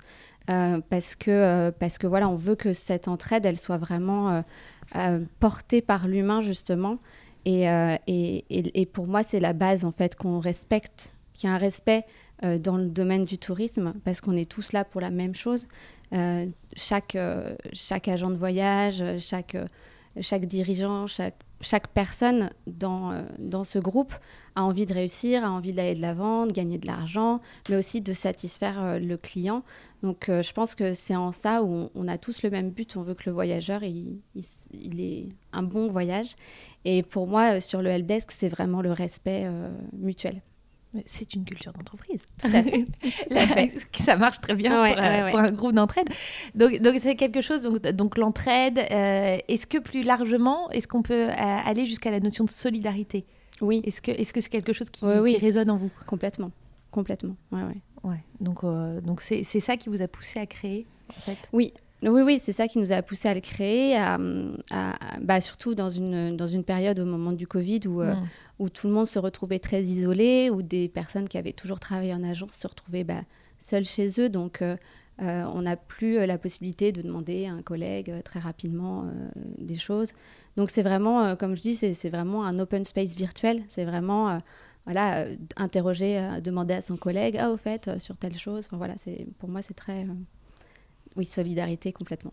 parce 0.47 1.17
que 1.17 1.69
parce 1.71 1.97
que 1.97 2.07
voilà, 2.07 2.29
on 2.29 2.35
veut 2.35 2.55
que 2.55 2.71
cette 2.71 3.09
entraide, 3.09 3.45
elle 3.45 3.57
soit 3.57 3.77
vraiment 3.77 4.41
portée 5.41 5.81
par 5.81 6.07
l'humain 6.07 6.39
justement, 6.39 6.97
euh, 7.47 7.97
et, 8.07 8.45
et, 8.49 8.81
et, 8.81 8.85
pour 8.85 9.07
moi, 9.07 9.23
c'est 9.23 9.39
la 9.39 9.53
base, 9.53 9.85
en 9.85 9.91
fait, 9.91 10.15
qu'on 10.15 10.39
respecte, 10.39 11.15
qu'il 11.33 11.49
y 11.49 11.51
a 11.51 11.55
un 11.55 11.57
respect 11.57 12.05
euh, 12.43 12.59
dans 12.59 12.77
le 12.77 12.89
domaine 12.89 13.25
du 13.25 13.37
tourisme, 13.37 13.93
parce 14.03 14.21
qu'on 14.21 14.37
est 14.37 14.49
tous 14.49 14.73
là 14.73 14.85
pour 14.85 15.01
la 15.01 15.09
même 15.09 15.35
chose. 15.35 15.67
Euh, 16.13 16.45
chaque, 16.75 17.17
chaque 17.73 18.07
agent 18.07 18.29
de 18.29 18.35
voyage, 18.35 19.03
chaque, 19.19 19.57
chaque 20.19 20.45
dirigeant, 20.45 21.07
chaque, 21.07 21.35
chaque 21.61 21.87
personne 21.87 22.49
dans, 22.67 23.25
dans 23.39 23.63
ce 23.63 23.79
groupe 23.79 24.13
a 24.55 24.63
envie 24.63 24.85
de 24.85 24.93
réussir, 24.93 25.45
a 25.45 25.51
envie 25.51 25.73
d'aller 25.73 25.95
de 25.95 26.01
l'avant, 26.01 26.45
de 26.45 26.51
gagner 26.51 26.77
de 26.77 26.87
l'argent, 26.87 27.39
mais 27.69 27.77
aussi 27.77 28.01
de 28.01 28.13
satisfaire 28.13 28.99
le 28.99 29.17
client. 29.17 29.63
Donc 30.03 30.25
je 30.27 30.53
pense 30.53 30.75
que 30.75 30.93
c'est 30.93 31.15
en 31.15 31.31
ça 31.31 31.63
où 31.63 31.89
on, 31.95 32.07
a 32.07 32.17
tous 32.17 32.43
le 32.43 32.49
même 32.49 32.71
but. 32.71 32.97
On 32.97 33.01
veut 33.01 33.13
que 33.13 33.23
le 33.27 33.31
voyageur, 33.31 33.83
il, 33.83 34.19
il, 34.73 34.99
ait 34.99 35.29
un 35.53 35.63
bon 35.63 35.87
voyage. 35.87 36.35
Et 36.85 37.03
pour 37.03 37.27
moi, 37.27 37.55
euh, 37.55 37.59
sur 37.59 37.81
le 37.81 37.89
helpdesk, 37.89 38.31
c'est 38.31 38.49
vraiment 38.49 38.81
le 38.81 38.91
respect 38.91 39.43
euh, 39.45 39.69
mutuel. 39.93 40.41
C'est 41.05 41.33
une 41.33 41.45
culture 41.45 41.71
d'entreprise. 41.73 42.21
Tout 42.37 42.49
à 42.53 42.63
fait. 42.63 43.73
Ça 43.93 44.15
marche 44.15 44.41
très 44.41 44.55
bien 44.55 44.83
euh, 44.83 45.29
pour, 45.29 45.39
un 45.39 45.51
groupe 45.51 45.73
d'entraide. 45.73 46.09
Donc, 46.55 46.79
donc 46.79 46.95
c'est 47.01 47.15
quelque 47.15 47.41
chose. 47.41 47.61
Donc, 47.63 47.81
donc 47.81 48.17
l'entraide. 48.17 48.77
est-ce 48.79 49.65
que 49.65 49.77
plus 49.77 50.03
largement, 50.03 50.69
est-ce 50.71 50.87
qu'on 50.87 51.01
peut 51.01 51.29
aller 51.37 51.85
jusqu'à 51.85 52.11
la 52.11 52.19
notion 52.19 52.43
de 52.43 52.49
solidarité? 52.49 53.25
Oui. 53.61 53.81
Est-ce 53.85 54.01
que 54.01 54.41
c'est 54.41 54.49
quelque 54.49 54.73
chose 54.73 54.89
qui, 54.89 55.05
qui, 55.05 55.37
résonne 55.37 55.69
en 55.69 55.77
vous? 55.77 55.91
Complètement, 56.07 56.51
complètement. 56.91 57.35
Ouais, 57.51 57.63
ouais. 57.63 57.81
ouais. 58.03 58.23
Donc 58.39 58.63
donc 59.03 59.21
c'est 59.21 59.43
ça 59.43 59.77
qui 59.77 59.89
vous 59.89 60.01
a 60.01 60.07
poussé 60.07 60.39
à 60.39 60.45
créer. 60.45 60.87
En 61.09 61.13
fait? 61.13 61.37
Oui, 61.51 61.73
oui, 62.09 62.21
oui, 62.23 62.39
c'est 62.39 62.51
ça 62.51 62.67
qui 62.67 62.79
nous 62.79 62.91
a 62.91 63.01
poussé 63.03 63.29
à 63.29 63.35
le 63.35 63.41
créer, 63.41 63.95
à, 63.95 64.17
bah, 65.21 65.39
surtout 65.39 65.75
dans 65.75 65.89
une, 65.89 66.35
dans 66.35 66.47
une 66.47 66.63
période 66.63 66.99
au 66.99 67.05
moment 67.05 67.31
du 67.31 67.45
Covid 67.45 67.81
où, 67.85 68.01
euh, 68.01 68.15
mm. 68.15 68.27
où 68.59 68.69
tout 68.69 68.87
le 68.87 68.93
monde 68.93 69.05
se 69.05 69.19
retrouvait 69.19 69.59
très 69.59 69.83
isolé, 69.83 70.49
où 70.49 70.63
des 70.63 70.89
personnes 70.89 71.29
qui 71.29 71.37
avaient 71.37 71.53
toujours 71.53 71.79
travaillé 71.79 72.13
en 72.13 72.23
agence 72.23 72.53
se 72.53 72.67
retrouvaient 72.67 73.03
bah, 73.03 73.21
seules 73.59 73.85
chez 73.85 74.19
eux. 74.19 74.29
Donc, 74.29 74.63
euh, 74.63 74.77
euh, 75.21 75.45
on 75.53 75.61
n'a 75.61 75.75
plus 75.75 76.25
la 76.25 76.39
possibilité 76.39 76.91
de 76.91 77.03
demander 77.03 77.45
à 77.45 77.53
un 77.53 77.61
collègue 77.61 78.11
très 78.23 78.39
rapidement 78.39 79.05
des 79.59 79.77
choses. 79.77 80.09
Donc, 80.57 80.71
c'est 80.71 80.81
vraiment, 80.81 81.35
comme 81.35 81.55
je 81.55 81.61
dis, 81.61 81.75
c'est 81.75 82.09
vraiment 82.09 82.45
un 82.45 82.57
open 82.57 82.83
space 82.83 83.15
virtuel. 83.15 83.61
C'est 83.67 83.85
vraiment 83.85 84.39
voilà, 84.85 85.27
interroger, 85.57 86.39
demander 86.43 86.73
à 86.73 86.81
son 86.81 86.97
collègue, 86.97 87.37
ah, 87.37 87.51
au 87.51 87.57
fait, 87.57 87.99
sur 87.99 88.17
telle 88.17 88.35
chose. 88.35 88.65
Enfin, 88.65 88.77
voilà, 88.77 88.95
pour 89.37 89.49
moi, 89.49 89.61
c'est 89.61 89.75
très 89.75 90.07
oui, 91.17 91.25
solidarité 91.25 91.91
complètement. 91.91 92.31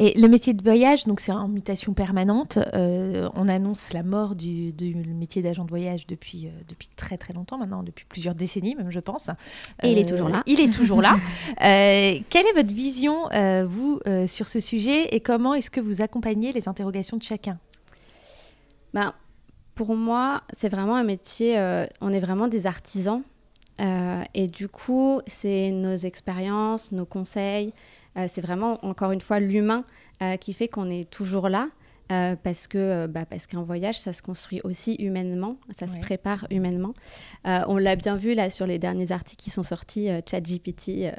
Et 0.00 0.18
le 0.18 0.26
métier 0.26 0.54
de 0.54 0.62
voyage, 0.62 1.04
donc 1.04 1.20
c'est 1.20 1.30
en 1.30 1.46
mutation 1.46 1.94
permanente. 1.94 2.58
Euh, 2.74 3.28
on 3.34 3.48
annonce 3.48 3.92
la 3.92 4.02
mort 4.02 4.34
du, 4.34 4.74
métier 5.06 5.40
d'agent 5.40 5.64
de 5.64 5.70
voyage 5.70 6.06
depuis, 6.08 6.46
euh, 6.46 6.50
depuis 6.68 6.88
très 6.96 7.16
très 7.16 7.32
longtemps 7.32 7.58
maintenant, 7.58 7.82
depuis 7.84 8.04
plusieurs 8.08 8.34
décennies 8.34 8.74
même, 8.74 8.90
je 8.90 8.98
pense. 8.98 9.30
Et 9.82 9.92
il 9.92 9.98
est 9.98 10.08
toujours 10.08 10.28
là. 10.28 10.38
Euh, 10.38 10.42
il 10.46 10.60
est 10.60 10.72
toujours 10.72 11.00
là. 11.00 11.14
quelle 11.58 12.46
est 12.46 12.54
votre 12.54 12.74
vision, 12.74 13.28
vous, 13.66 14.00
sur 14.26 14.48
ce 14.48 14.58
sujet 14.58 15.14
et 15.14 15.20
comment 15.20 15.54
est-ce 15.54 15.70
que 15.70 15.80
vous 15.80 16.02
accompagnez 16.02 16.52
les 16.52 16.68
interrogations 16.68 17.16
de 17.16 17.22
chacun? 17.22 17.58
Ben, 18.94 19.14
Pour 19.74 19.94
moi, 19.94 20.42
c'est 20.52 20.68
vraiment 20.68 20.96
un 20.96 21.04
métier, 21.04 21.56
on 22.00 22.12
est 22.12 22.20
vraiment 22.20 22.48
des 22.48 22.66
artisans 22.66 23.22
euh, 23.80 24.22
et 24.34 24.46
du 24.46 24.68
coup, 24.68 25.20
c'est 25.26 25.70
nos 25.70 25.96
expériences, 25.96 26.92
nos 26.92 27.06
conseils, 27.06 27.72
euh, 28.16 28.26
c'est 28.30 28.42
vraiment 28.42 28.84
encore 28.84 29.12
une 29.12 29.20
fois 29.20 29.40
l'humain 29.40 29.84
euh, 30.22 30.36
qui 30.36 30.52
fait 30.52 30.68
qu'on 30.68 30.90
est 30.90 31.08
toujours 31.10 31.48
là. 31.48 31.68
parce 32.42 32.68
que 32.68 33.06
bah, 33.06 33.24
parce 33.24 33.46
qu'un 33.46 33.62
voyage, 33.62 33.98
ça 33.98 34.12
se 34.12 34.20
construit 34.20 34.60
aussi 34.64 34.96
humainement, 34.96 35.56
ça 35.78 35.88
se 35.88 35.96
prépare 35.96 36.46
humainement. 36.50 36.92
on 37.44 37.78
l'a 37.78 37.96
bien 37.96 38.16
vu 38.16 38.34
là 38.34 38.50
sur 38.50 38.66
les 38.66 38.78
derniers 38.78 39.12
articles 39.12 39.42
qui 39.42 39.48
sont 39.48 39.62
sortis. 39.62 40.08
ChatGPT 40.30 41.10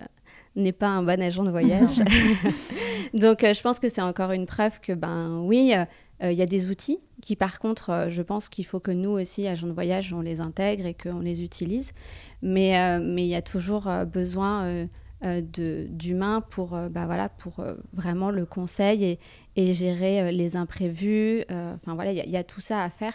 n'est 0.56 0.72
pas 0.72 0.90
un 0.90 1.02
bon 1.02 1.20
agent 1.20 1.44
de 1.44 1.50
voyage. 1.50 1.98
Donc, 3.16 3.40
je 3.42 3.62
pense 3.64 3.80
que 3.80 3.90
c'est 3.90 4.04
encore 4.04 4.34
une 4.34 4.46
preuve 4.46 4.80
que 4.82 4.94
ben 4.94 5.42
oui, 5.44 5.74
il 6.24 6.38
y 6.38 6.42
a 6.42 6.46
des 6.46 6.70
outils 6.70 7.00
qui, 7.24 7.38
par 7.38 7.60
contre, 7.60 8.08
je 8.10 8.22
pense 8.22 8.50
qu'il 8.50 8.65
faut 8.65 8.82
que 8.82 8.92
nous 8.92 9.12
aussi, 9.12 9.48
agents 9.48 9.68
de 9.68 9.72
voyage, 9.72 10.12
on 10.13 10.20
les 10.20 10.42
intègre 10.42 10.86
et 10.86 10.94
qu'on 10.94 11.22
les 11.22 11.42
utilise. 11.42 11.94
Mais 12.42 12.77
euh, 12.77 13.00
mais 13.01 13.24
il 13.24 13.30
y 13.30 13.36
a 13.36 13.42
toujours 13.42 13.88
euh, 13.88 14.03
besoin 14.03 14.63
euh, 14.65 14.86
d'humains 15.24 16.42
pour, 16.42 16.77
bah, 16.89 17.06
voilà, 17.06 17.30
pour 17.30 17.63
vraiment 17.94 18.30
le 18.30 18.46
conseil 18.46 19.03
et, 19.06 19.20
et 19.56 19.74
gérer 19.74 20.32
les 20.32 20.56
imprévus. 20.56 21.44
Enfin 21.50 21.96
voilà, 21.96 22.12
il 22.12 22.30
y, 22.30 22.38
a 22.38 22.44
tout 22.44 22.62
ça 22.62 22.84
à 22.84 22.89
faire. 22.89 23.13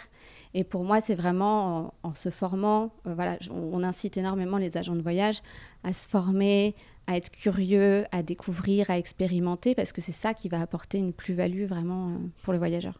Et 0.53 0.63
pour 0.63 0.83
moi, 0.83 1.01
c'est 1.01 1.15
vraiment 1.15 1.93
en, 2.03 2.13
se 2.13 2.29
formant, 2.29 2.91
voilà, 3.05 3.37
on, 3.51 3.83
incite 3.83 4.17
énormément 4.17 4.57
les 4.57 4.77
agents 4.77 4.95
de 4.95 5.01
voyage 5.01 5.41
à 5.83 5.93
se 5.93 6.07
former, 6.07 6.75
à 7.07 7.17
être 7.17 7.31
curieux, 7.31 8.05
à 8.11 8.23
découvrir, 8.23 8.89
à 8.89 8.97
expérimenter, 8.97 9.75
parce 9.75 9.93
que 9.93 10.01
c'est 10.01 10.11
ça 10.11 10.33
qui 10.33 10.49
va 10.49 10.61
apporter 10.61 10.97
une 10.97 11.13
plus-value 11.13 11.65
vraiment 11.65 12.17
pour 12.43 12.53
le 12.53 12.59
voyageur. 12.59 12.99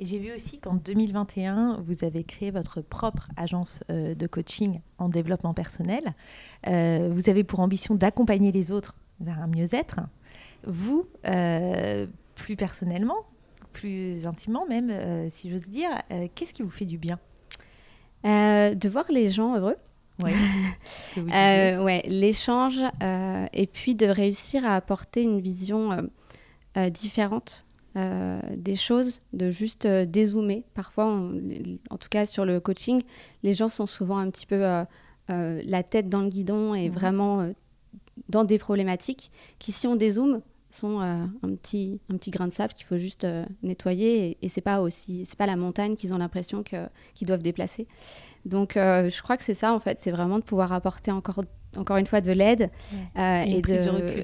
Et 0.00 0.04
j'ai 0.04 0.18
vu 0.18 0.32
aussi 0.32 0.58
qu'en 0.58 0.74
2021, 0.74 1.80
vous 1.84 2.04
avez 2.04 2.22
créé 2.22 2.52
votre 2.52 2.80
propre 2.80 3.28
agence 3.36 3.82
euh, 3.90 4.14
de 4.14 4.26
coaching 4.28 4.80
en 4.98 5.08
développement 5.08 5.54
personnel. 5.54 6.14
Euh, 6.68 7.08
vous 7.12 7.28
avez 7.28 7.42
pour 7.42 7.60
ambition 7.60 7.96
d'accompagner 7.96 8.52
les 8.52 8.70
autres 8.70 8.96
vers 9.20 9.40
un 9.40 9.48
mieux-être. 9.48 10.00
Vous, 10.64 11.06
plus 12.34 12.56
personnellement, 12.56 13.16
plus 13.72 14.26
intimement 14.26 14.66
même, 14.66 14.92
si 15.30 15.50
j'ose 15.50 15.68
dire, 15.68 15.90
qu'est-ce 16.34 16.52
qui 16.52 16.62
vous 16.62 16.70
fait 16.70 16.84
du 16.84 16.98
bien? 16.98 17.18
De 18.24 18.88
voir 18.88 19.06
les 19.08 19.30
gens 19.30 19.56
heureux. 19.56 19.76
Euh, 21.16 21.82
ouais, 21.82 22.02
l'échange 22.06 22.80
et 23.00 23.66
puis 23.66 23.94
de 23.94 24.06
réussir 24.06 24.64
à 24.66 24.76
apporter 24.76 25.22
une 25.22 25.40
vision 25.40 26.08
différente 26.90 27.64
euh, 27.96 28.38
des 28.54 28.76
choses, 28.76 29.18
de 29.32 29.50
juste 29.50 29.86
euh, 29.86 30.04
dézoomer. 30.04 30.64
Parfois, 30.74 31.06
en 31.06 31.96
tout 31.96 32.08
cas 32.10 32.26
sur 32.26 32.44
le 32.44 32.60
coaching, 32.60 33.00
les 33.42 33.54
gens 33.54 33.70
sont 33.70 33.86
souvent 33.86 34.18
un 34.18 34.30
petit 34.30 34.44
peu 34.46 34.62
euh, 34.62 35.62
la 35.64 35.82
tête 35.82 36.08
dans 36.08 36.20
le 36.20 36.28
guidon 36.28 36.74
et 36.74 36.88
mhm. 36.88 36.94
vraiment 36.94 37.52
dans 38.28 38.44
des 38.44 38.58
problématiques 38.58 39.30
qui, 39.58 39.72
si 39.72 39.86
on 39.86 39.96
dézoome, 39.96 40.42
sont 40.70 41.00
un, 41.00 41.30
petit, 41.62 41.98
un 42.12 42.18
petit 42.18 42.30
grain 42.30 42.46
de 42.46 42.52
sable 42.52 42.74
qu'il 42.74 42.84
faut 42.84 42.98
juste 42.98 43.26
nettoyer 43.62 44.28
et, 44.28 44.38
et 44.42 44.48
c'est 44.50 44.60
pas 44.60 44.82
aussi 44.82 45.24
c'est 45.24 45.38
pas 45.38 45.46
la 45.46 45.56
montagne 45.56 45.94
qu'ils 45.96 46.12
ont 46.12 46.18
l'impression 46.18 46.62
qu'ils 46.62 47.26
doivent 47.26 47.42
déplacer 47.42 47.86
donc 48.44 48.72
je 48.74 49.22
crois 49.22 49.38
que 49.38 49.44
c'est 49.44 49.54
ça 49.54 49.72
en 49.72 49.80
fait 49.80 49.98
c'est 49.98 50.10
vraiment 50.10 50.38
de 50.38 50.44
pouvoir 50.44 50.74
apporter 50.74 51.10
encore 51.10 51.42
encore 51.74 51.96
une 51.96 52.06
fois 52.06 52.20
de 52.20 52.32
l'aide 52.32 52.70
et, 53.16 53.62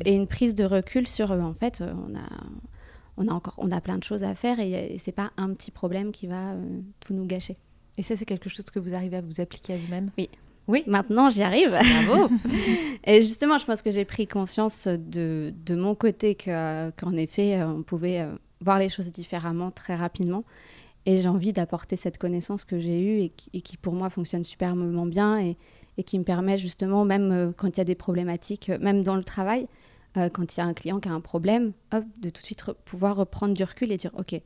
et, 0.05 0.15
une 0.15 0.27
prise 0.27 0.55
de 0.55 0.65
recul 0.65 1.07
sur 1.07 1.31
en 1.31 1.55
fait 1.55 1.83
on 1.83 2.15
a 2.15 2.29
on 3.17 3.29
a 3.29 3.33
encore 3.33 3.55
on 3.59 3.71
a 3.71 3.81
plein 3.81 3.99
de 3.99 4.05
choses 4.05 4.23
à 4.23 4.35
faire 4.35 4.61
et, 4.61 4.97
c'est 4.99 5.13
pas 5.13 5.31
un 5.37 5.53
petit 5.55 5.71
problème 5.71 6.13
qui 6.13 6.27
va 6.27 6.53
euh, 6.53 6.81
tout 7.01 7.15
nous 7.15 7.27
gâcher. 7.27 7.57
Et 7.97 8.03
ça, 8.03 8.17
c'est 8.17 8.25
quelque 8.25 8.49
chose 8.49 8.65
que 8.65 8.79
vous 8.79 8.95
arrivez 8.95 9.19
à 9.19 9.21
vous 9.21 9.41
appliquer 9.41 9.75
à 9.75 9.77
vous-même? 9.77 10.11
Oui. 10.19 10.29
Oui? 10.67 10.83
Maintenant, 10.87 11.31
j'y 11.31 11.43
arrive. 11.43 11.71
Bravo. 11.71 12.29
et 13.05 13.21
justement, 13.21 13.59
je 13.59 13.67
pense 13.67 13.83
que 13.83 13.91
j'ai 13.91 14.05
pris 14.05 14.27
conscience 14.27 14.89
de, 14.89 15.53
de 15.65 15.75
mon 15.77 15.95
côté 15.95 16.35
qu'en 16.35 17.17
effet, 17.17 17.61
euh, 17.61 17.69
on 17.69 17.83
pouvait 17.83 18.21
euh, 18.21 18.35
voir 18.61 18.79
les 18.79 18.89
choses 18.89 19.13
différemment 19.13 19.71
très 19.71 19.95
rapidement. 19.95 20.45
Et 21.07 21.19
j'ai 21.19 21.29
envie 21.29 21.53
d'apporter 21.53 21.97
cette 21.97 22.17
connaissance 22.17 22.65
que 22.65 22.81
j'ai 22.81 23.03
eue 23.03 23.21
et 23.53 23.61
qui, 23.61 23.77
pour 23.77 23.93
moi 23.93 24.09
fonctionne 24.09 24.43
superbement 24.43 25.05
bien 25.05 25.39
et, 25.39 25.59
et 25.99 26.03
qui 26.03 26.19
me 26.19 26.25
permet 26.25 26.57
justement, 26.57 27.05
même 27.05 27.53
quand 27.59 27.69
il 27.69 27.77
y 27.77 27.81
a 27.83 27.85
des 27.85 27.95
problématiques, 27.95 28.71
même 28.81 29.03
dans 29.03 29.17
le 29.17 29.23
travail, 29.23 29.69
euh, 30.17 30.29
quand 30.29 30.57
il 30.57 30.61
y 30.61 30.63
a 30.63 30.67
un 30.67 30.75
client 30.75 31.01
qui 31.01 31.09
a 31.09 31.13
un 31.13 31.21
problème, 31.21 31.73
hop, 31.93 32.05
de 32.19 32.31
tout 32.31 32.41
de 32.41 32.47
suite 32.47 32.65
pouvoir 32.85 33.17
reprendre 33.17 33.55
du 33.55 33.65
recul 33.65 33.91
et 33.93 33.97
dire 33.97 34.13
ok, 34.15 34.41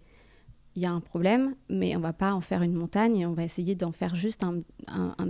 il 0.79 0.83
y 0.83 0.87
a 0.87 0.93
un 0.93 1.01
problème, 1.01 1.55
mais 1.69 1.97
on 1.97 2.01
va 2.01 2.13
pas 2.13 2.33
en 2.33 2.41
faire 2.41 2.63
une 2.63 2.73
montagne, 2.73 3.27
on 3.27 3.33
va 3.33 3.43
essayer 3.43 3.75
d'en 3.75 3.91
faire 3.93 4.15
juste 4.15 4.45
un, 4.45 4.63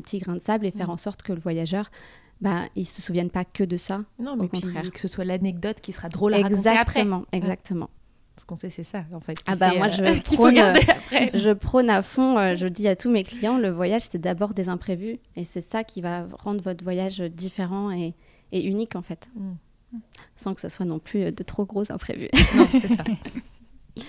petit 0.00 0.18
grain 0.18 0.34
de 0.34 0.40
sable 0.40 0.66
et 0.66 0.70
faire 0.70 0.88
mm. 0.88 0.92
en 0.92 0.96
sorte 0.98 1.22
que 1.22 1.32
le 1.32 1.40
voyageur, 1.40 1.90
bah, 2.40 2.64
il 2.76 2.86
se 2.86 3.00
souvienne 3.00 3.30
pas 3.30 3.44
que 3.44 3.64
de 3.64 3.76
ça. 3.76 4.04
Non, 4.18 4.36
mais 4.36 4.44
au 4.44 4.48
contraire. 4.48 4.90
que 4.90 5.00
ce 5.00 5.08
soit 5.08 5.24
l'anecdote 5.24 5.80
qui 5.80 5.92
sera 5.92 6.08
drôle 6.08 6.34
à 6.34 6.38
exactement, 6.38 6.66
raconter 6.66 7.26
après. 7.26 7.38
Exactement, 7.38 7.90
Ce 8.36 8.44
qu'on 8.44 8.56
sait, 8.56 8.68
c'est 8.70 8.84
ça, 8.84 9.04
en 9.12 9.20
fait. 9.20 9.38
Ah 9.46 9.56
bah 9.56 9.72
moi, 9.74 9.88
je, 9.88 10.04
euh, 10.04 10.20
prône, 10.34 10.60
je 11.34 11.52
prône 11.52 11.88
à 11.88 12.02
fond, 12.02 12.36
euh, 12.36 12.54
je 12.54 12.66
dis 12.66 12.86
à 12.86 12.94
tous 12.94 13.10
mes 13.10 13.24
clients, 13.24 13.56
le 13.56 13.70
voyage, 13.70 14.02
c'est 14.10 14.20
d'abord 14.20 14.52
des 14.52 14.68
imprévus. 14.68 15.18
Et 15.34 15.44
c'est 15.44 15.62
ça 15.62 15.82
qui 15.82 16.02
va 16.02 16.26
rendre 16.38 16.60
votre 16.62 16.84
voyage 16.84 17.20
différent 17.20 17.90
et, 17.90 18.14
unique, 18.52 18.96
en 18.96 19.02
fait. 19.02 19.28
Mm 19.34 19.54
sans 20.36 20.54
que 20.54 20.60
ce 20.60 20.68
soit 20.68 20.86
non 20.86 20.98
plus 20.98 21.32
de 21.32 21.42
trop 21.42 21.66
gros 21.66 21.90
imprévus. 21.90 22.28
Non, 22.54 22.68
c'est 22.72 22.94
ça. 22.94 23.04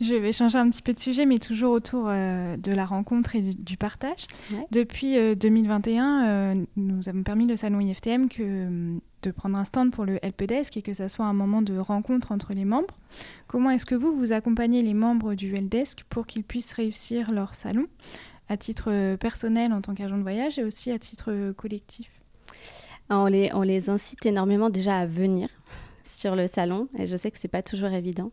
Je 0.00 0.14
vais 0.14 0.32
changer 0.32 0.58
un 0.58 0.68
petit 0.68 0.82
peu 0.82 0.92
de 0.92 0.98
sujet, 0.98 1.24
mais 1.24 1.38
toujours 1.38 1.72
autour 1.72 2.08
euh, 2.08 2.58
de 2.58 2.72
la 2.72 2.84
rencontre 2.84 3.34
et 3.34 3.40
du, 3.40 3.78
partage. 3.78 4.26
Depuis 4.70 5.14
2021, 5.36 6.04
euh, 6.04 6.26
euh, 6.26 6.64
nous 6.76 7.08
avons 7.08 7.22
permis 7.22 7.46
le 7.46 7.56
salon 7.56 7.80
IFTM 7.80 8.28
que, 8.28 8.98
de 9.22 9.30
prendre 9.30 9.58
un 9.58 9.64
stand 9.64 9.92
pour 9.92 10.04
le 10.04 10.18
helpdesk 10.22 10.76
et 10.76 10.82
que 10.82 10.92
ça 10.92 11.08
soit 11.08 11.24
un 11.24 11.32
moment 11.32 11.62
de 11.62 11.78
rencontre 11.78 12.32
entre 12.32 12.52
les 12.52 12.66
membres. 12.66 12.98
Comment 13.46 13.70
est-ce 13.70 13.86
que 13.86 13.94
vous, 13.94 14.14
vous 14.14 14.32
accompagnez 14.32 14.82
les 14.82 14.94
membres 14.94 15.34
du 15.34 15.54
helpdesk 15.54 16.04
pour 16.10 16.26
qu'ils 16.26 16.44
puissent 16.44 16.74
réussir 16.74 17.32
leur 17.32 17.54
salon, 17.54 17.86
à 18.50 18.58
titre 18.58 19.16
personnel 19.16 19.72
en 19.72 19.80
tant 19.80 19.94
qu'agent 19.94 20.18
de 20.18 20.22
voyage 20.22 20.58
et 20.58 20.64
aussi 20.64 20.90
à 20.90 20.98
titre 20.98 21.52
collectif? 21.56 22.15
On 23.10 23.26
les, 23.26 23.50
on 23.54 23.62
les 23.62 23.88
incite 23.90 24.24
énormément 24.26 24.70
déjà 24.70 24.98
à 24.98 25.06
venir 25.06 25.48
sur 26.04 26.36
le 26.36 26.46
salon, 26.46 26.88
et 26.98 27.06
je 27.06 27.16
sais 27.16 27.30
que 27.30 27.38
c'est 27.38 27.48
pas 27.48 27.62
toujours 27.62 27.90
évident. 27.90 28.30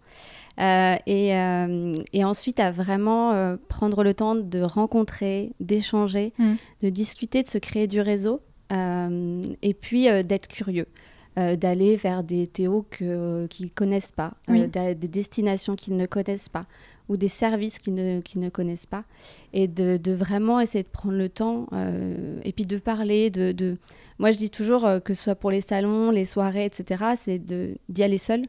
Euh, 0.60 0.96
et, 1.08 1.36
euh, 1.36 1.96
et, 2.14 2.24
ensuite 2.24 2.60
à 2.60 2.72
vraiment 2.72 3.32
euh, 3.32 3.58
prendre 3.70 4.04
le 4.04 4.14
temps 4.14 4.36
de 4.36 4.62
rencontrer, 4.62 5.52
d'échanger, 5.60 6.34
mm. 6.38 6.54
de 6.82 6.90
discuter, 6.90 7.42
de 7.42 7.48
se 7.48 7.58
créer 7.58 7.88
du 7.88 8.02
réseau, 8.02 8.42
et 8.72 9.76
puis 9.80 10.06
d'être 10.24 10.48
curieux. 10.48 10.88
d'aller 11.36 11.96
vers 11.96 12.24
des 12.24 12.48
théos 12.48 12.84
qu'ils 12.90 13.08
ne 13.08 13.70
connaissent 13.76 14.12
pas, 14.12 14.34
des 14.48 14.96
destinations 14.96 15.76
qu'ils 15.76 15.96
ne 15.96 16.08
connaissent 16.08 16.50
pas, 16.50 16.66
ou 17.10 17.18
des 17.18 17.28
services 17.28 17.80
qu'ils 17.80 17.96
ne, 17.96 18.22
ne 18.36 18.50
connaissent 18.50 18.86
pas, 18.86 19.04
et 19.52 19.68
de, 19.68 19.98
de, 19.98 20.14
vraiment 20.14 20.60
essayer 20.60 20.84
de 20.84 20.90
prendre 20.90 21.18
le 21.18 21.30
temps, 21.30 21.68
euh, 21.74 22.40
et 22.44 22.54
puis 22.54 22.66
de 22.66 22.78
parler, 22.78 23.30
de, 23.30 23.52
de... 23.52 23.78
Moi, 24.20 24.32
je 24.32 24.38
dis 24.38 24.50
toujours 24.50 24.86
euh, 24.86 25.00
que 25.00 25.14
ce 25.14 25.24
soit 25.24 25.36
pour 25.36 25.52
les 25.52 25.62
salons, 25.62 26.12
les 26.12 26.26
soirées, 26.26 26.66
etc., 26.66 27.04
c'est 27.18 27.40
d'y 27.40 28.04
aller 28.04 28.18
seul. 28.18 28.44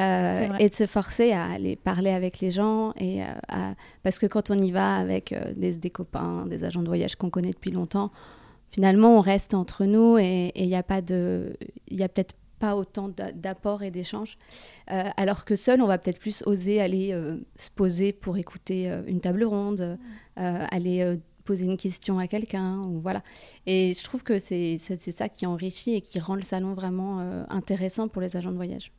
Euh, 0.00 0.48
et 0.58 0.68
de 0.68 0.74
se 0.74 0.86
forcer 0.86 1.30
à 1.30 1.44
aller 1.44 1.76
parler 1.76 2.10
avec 2.10 2.40
les 2.40 2.50
gens 2.50 2.92
et 2.98 3.20
parce 4.02 4.18
que 4.18 4.26
quand 4.26 4.50
on 4.50 4.58
y 4.58 4.72
va 4.72 4.96
avec 4.96 5.32
des, 5.54 5.74
des, 5.74 5.90
copains, 5.90 6.46
des 6.46 6.64
agents 6.64 6.82
de 6.82 6.88
voyage 6.88 7.14
qu'on 7.14 7.30
connaît 7.30 7.52
depuis 7.52 7.70
longtemps, 7.70 8.10
finalement 8.72 9.16
on 9.16 9.20
reste 9.20 9.54
entre 9.54 9.84
nous 9.84 10.18
et 10.18 10.50
il 10.56 10.66
n'y 10.66 10.74
a 10.74 10.82
pas 10.82 11.00
de, 11.00 11.56
il 11.86 12.00
y 12.00 12.02
a 12.02 12.08
peut-être 12.08 12.34
pas 12.64 12.76
autant 12.76 13.10
d'apports 13.10 13.82
et 13.82 13.90
d'échanges. 13.90 14.38
Euh, 14.90 15.10
alors 15.18 15.44
que 15.44 15.54
seul, 15.54 15.82
on 15.82 15.86
va 15.86 15.98
peut-être 15.98 16.18
plus 16.18 16.42
oser 16.46 16.80
aller 16.80 17.12
euh, 17.12 17.36
se 17.56 17.68
poser 17.68 18.14
pour 18.14 18.38
écouter 18.38 18.90
euh, 18.90 19.02
une 19.06 19.20
table 19.20 19.44
ronde, 19.44 19.98
aller 20.36 21.18
poser 21.44 21.66
une 21.66 21.76
question 21.76 22.18
à 22.18 22.26
quelqu'un, 22.26 22.78
ou 22.86 23.00
voilà. 23.00 23.22
Et 23.66 23.92
je 23.92 24.02
trouve 24.02 24.22
que 24.22 24.38
c'est 24.38 24.78
ça 24.78 25.28
qui 25.28 25.44
enrichit 25.44 25.94
et 25.94 26.00
qui 26.00 26.18
rend 26.18 26.36
le 26.36 26.42
salon 26.42 26.72
vraiment 26.72 27.20
intéressant 27.50 28.08
pour 28.08 28.22
les 28.22 28.36
agents 28.36 28.50
de 28.50 28.56
voyage. 28.56 28.90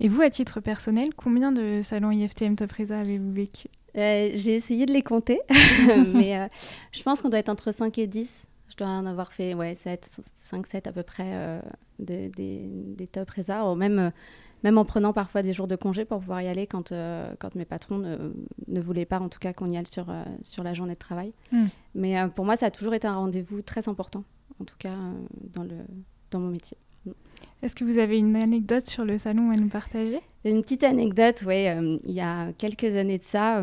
Et 0.00 0.08
vous, 0.08 0.22
à 0.22 0.30
titre 0.30 0.60
personnel, 0.60 1.10
combien 1.14 1.52
de 1.52 1.82
salons 1.82 2.10
IFTM 2.10 2.56
Top 2.56 2.72
avez-vous 2.78 3.32
vécu? 3.32 3.68
J'ai 3.94 4.54
essayé 4.56 4.86
de 4.86 4.92
les 4.92 5.02
compter, 5.02 5.40
mais 6.14 6.48
je 6.90 7.02
pense 7.02 7.20
qu'on 7.20 7.28
doit 7.28 7.38
être 7.38 7.50
entre 7.50 7.72
5 7.72 7.98
et 7.98 8.06
10. 8.06 8.49
Dois 8.84 8.92
en 8.92 9.06
avoir 9.06 9.32
fait 9.32 9.54
ouais, 9.54 9.74
7, 9.74 10.20
5, 10.40 10.66
7 10.66 10.86
à 10.86 10.92
peu 10.92 11.02
près 11.02 11.60
des, 12.00 12.28
des, 12.96 13.06
top 13.06 13.30
réserves, 13.30 13.76
même, 13.76 13.98
euh, 13.98 14.10
même 14.64 14.78
en 14.78 14.84
prenant 14.84 15.12
parfois 15.12 15.42
des 15.42 15.52
jours 15.52 15.68
de 15.68 15.76
congé 15.76 16.04
pour 16.04 16.20
pouvoir 16.20 16.42
y 16.42 16.48
aller 16.48 16.66
quand, 16.66 16.92
euh, 16.92 17.32
quand 17.38 17.54
mes 17.54 17.64
patrons 17.64 17.98
ne, 17.98 18.32
ne, 18.68 18.80
voulaient 18.80 19.04
pas, 19.04 19.20
en 19.20 19.28
tout 19.28 19.38
cas, 19.38 19.52
qu'on 19.52 19.70
y 19.70 19.76
aille 19.76 19.86
sur, 19.86 20.10
euh, 20.10 20.24
sur 20.42 20.62
la 20.62 20.74
journée 20.74 20.94
de 20.94 20.98
travail. 20.98 21.32
Hmm. 21.52 21.66
Mais 21.94 22.16
pour 22.34 22.44
moi, 22.44 22.56
ça 22.56 22.66
a 22.66 22.70
toujours 22.70 22.94
été 22.94 23.06
un 23.06 23.16
rendez-vous 23.16 23.62
très 23.62 23.88
important, 23.88 24.24
en 24.60 24.64
tout 24.64 24.76
cas 24.78 24.94
dans, 25.54 25.64
le, 25.64 25.76
dans 26.30 26.40
mon 26.40 26.48
métier. 26.48 26.76
Hmm. 27.06 27.12
Est-ce 27.62 27.74
que 27.74 27.84
vous 27.84 27.98
avez 27.98 28.18
une 28.18 28.36
anecdote 28.36 28.86
sur 28.86 29.04
le 29.04 29.18
salon 29.18 29.50
à 29.50 29.56
nous 29.56 29.68
partager? 29.68 30.20
Une 30.44 30.62
petite 30.62 30.84
anecdote, 30.84 31.42
oui. 31.46 31.66
il 32.04 32.12
y 32.12 32.20
a 32.20 32.52
quelques 32.54 32.96
années 32.96 33.18
de 33.18 33.22
ça, 33.22 33.62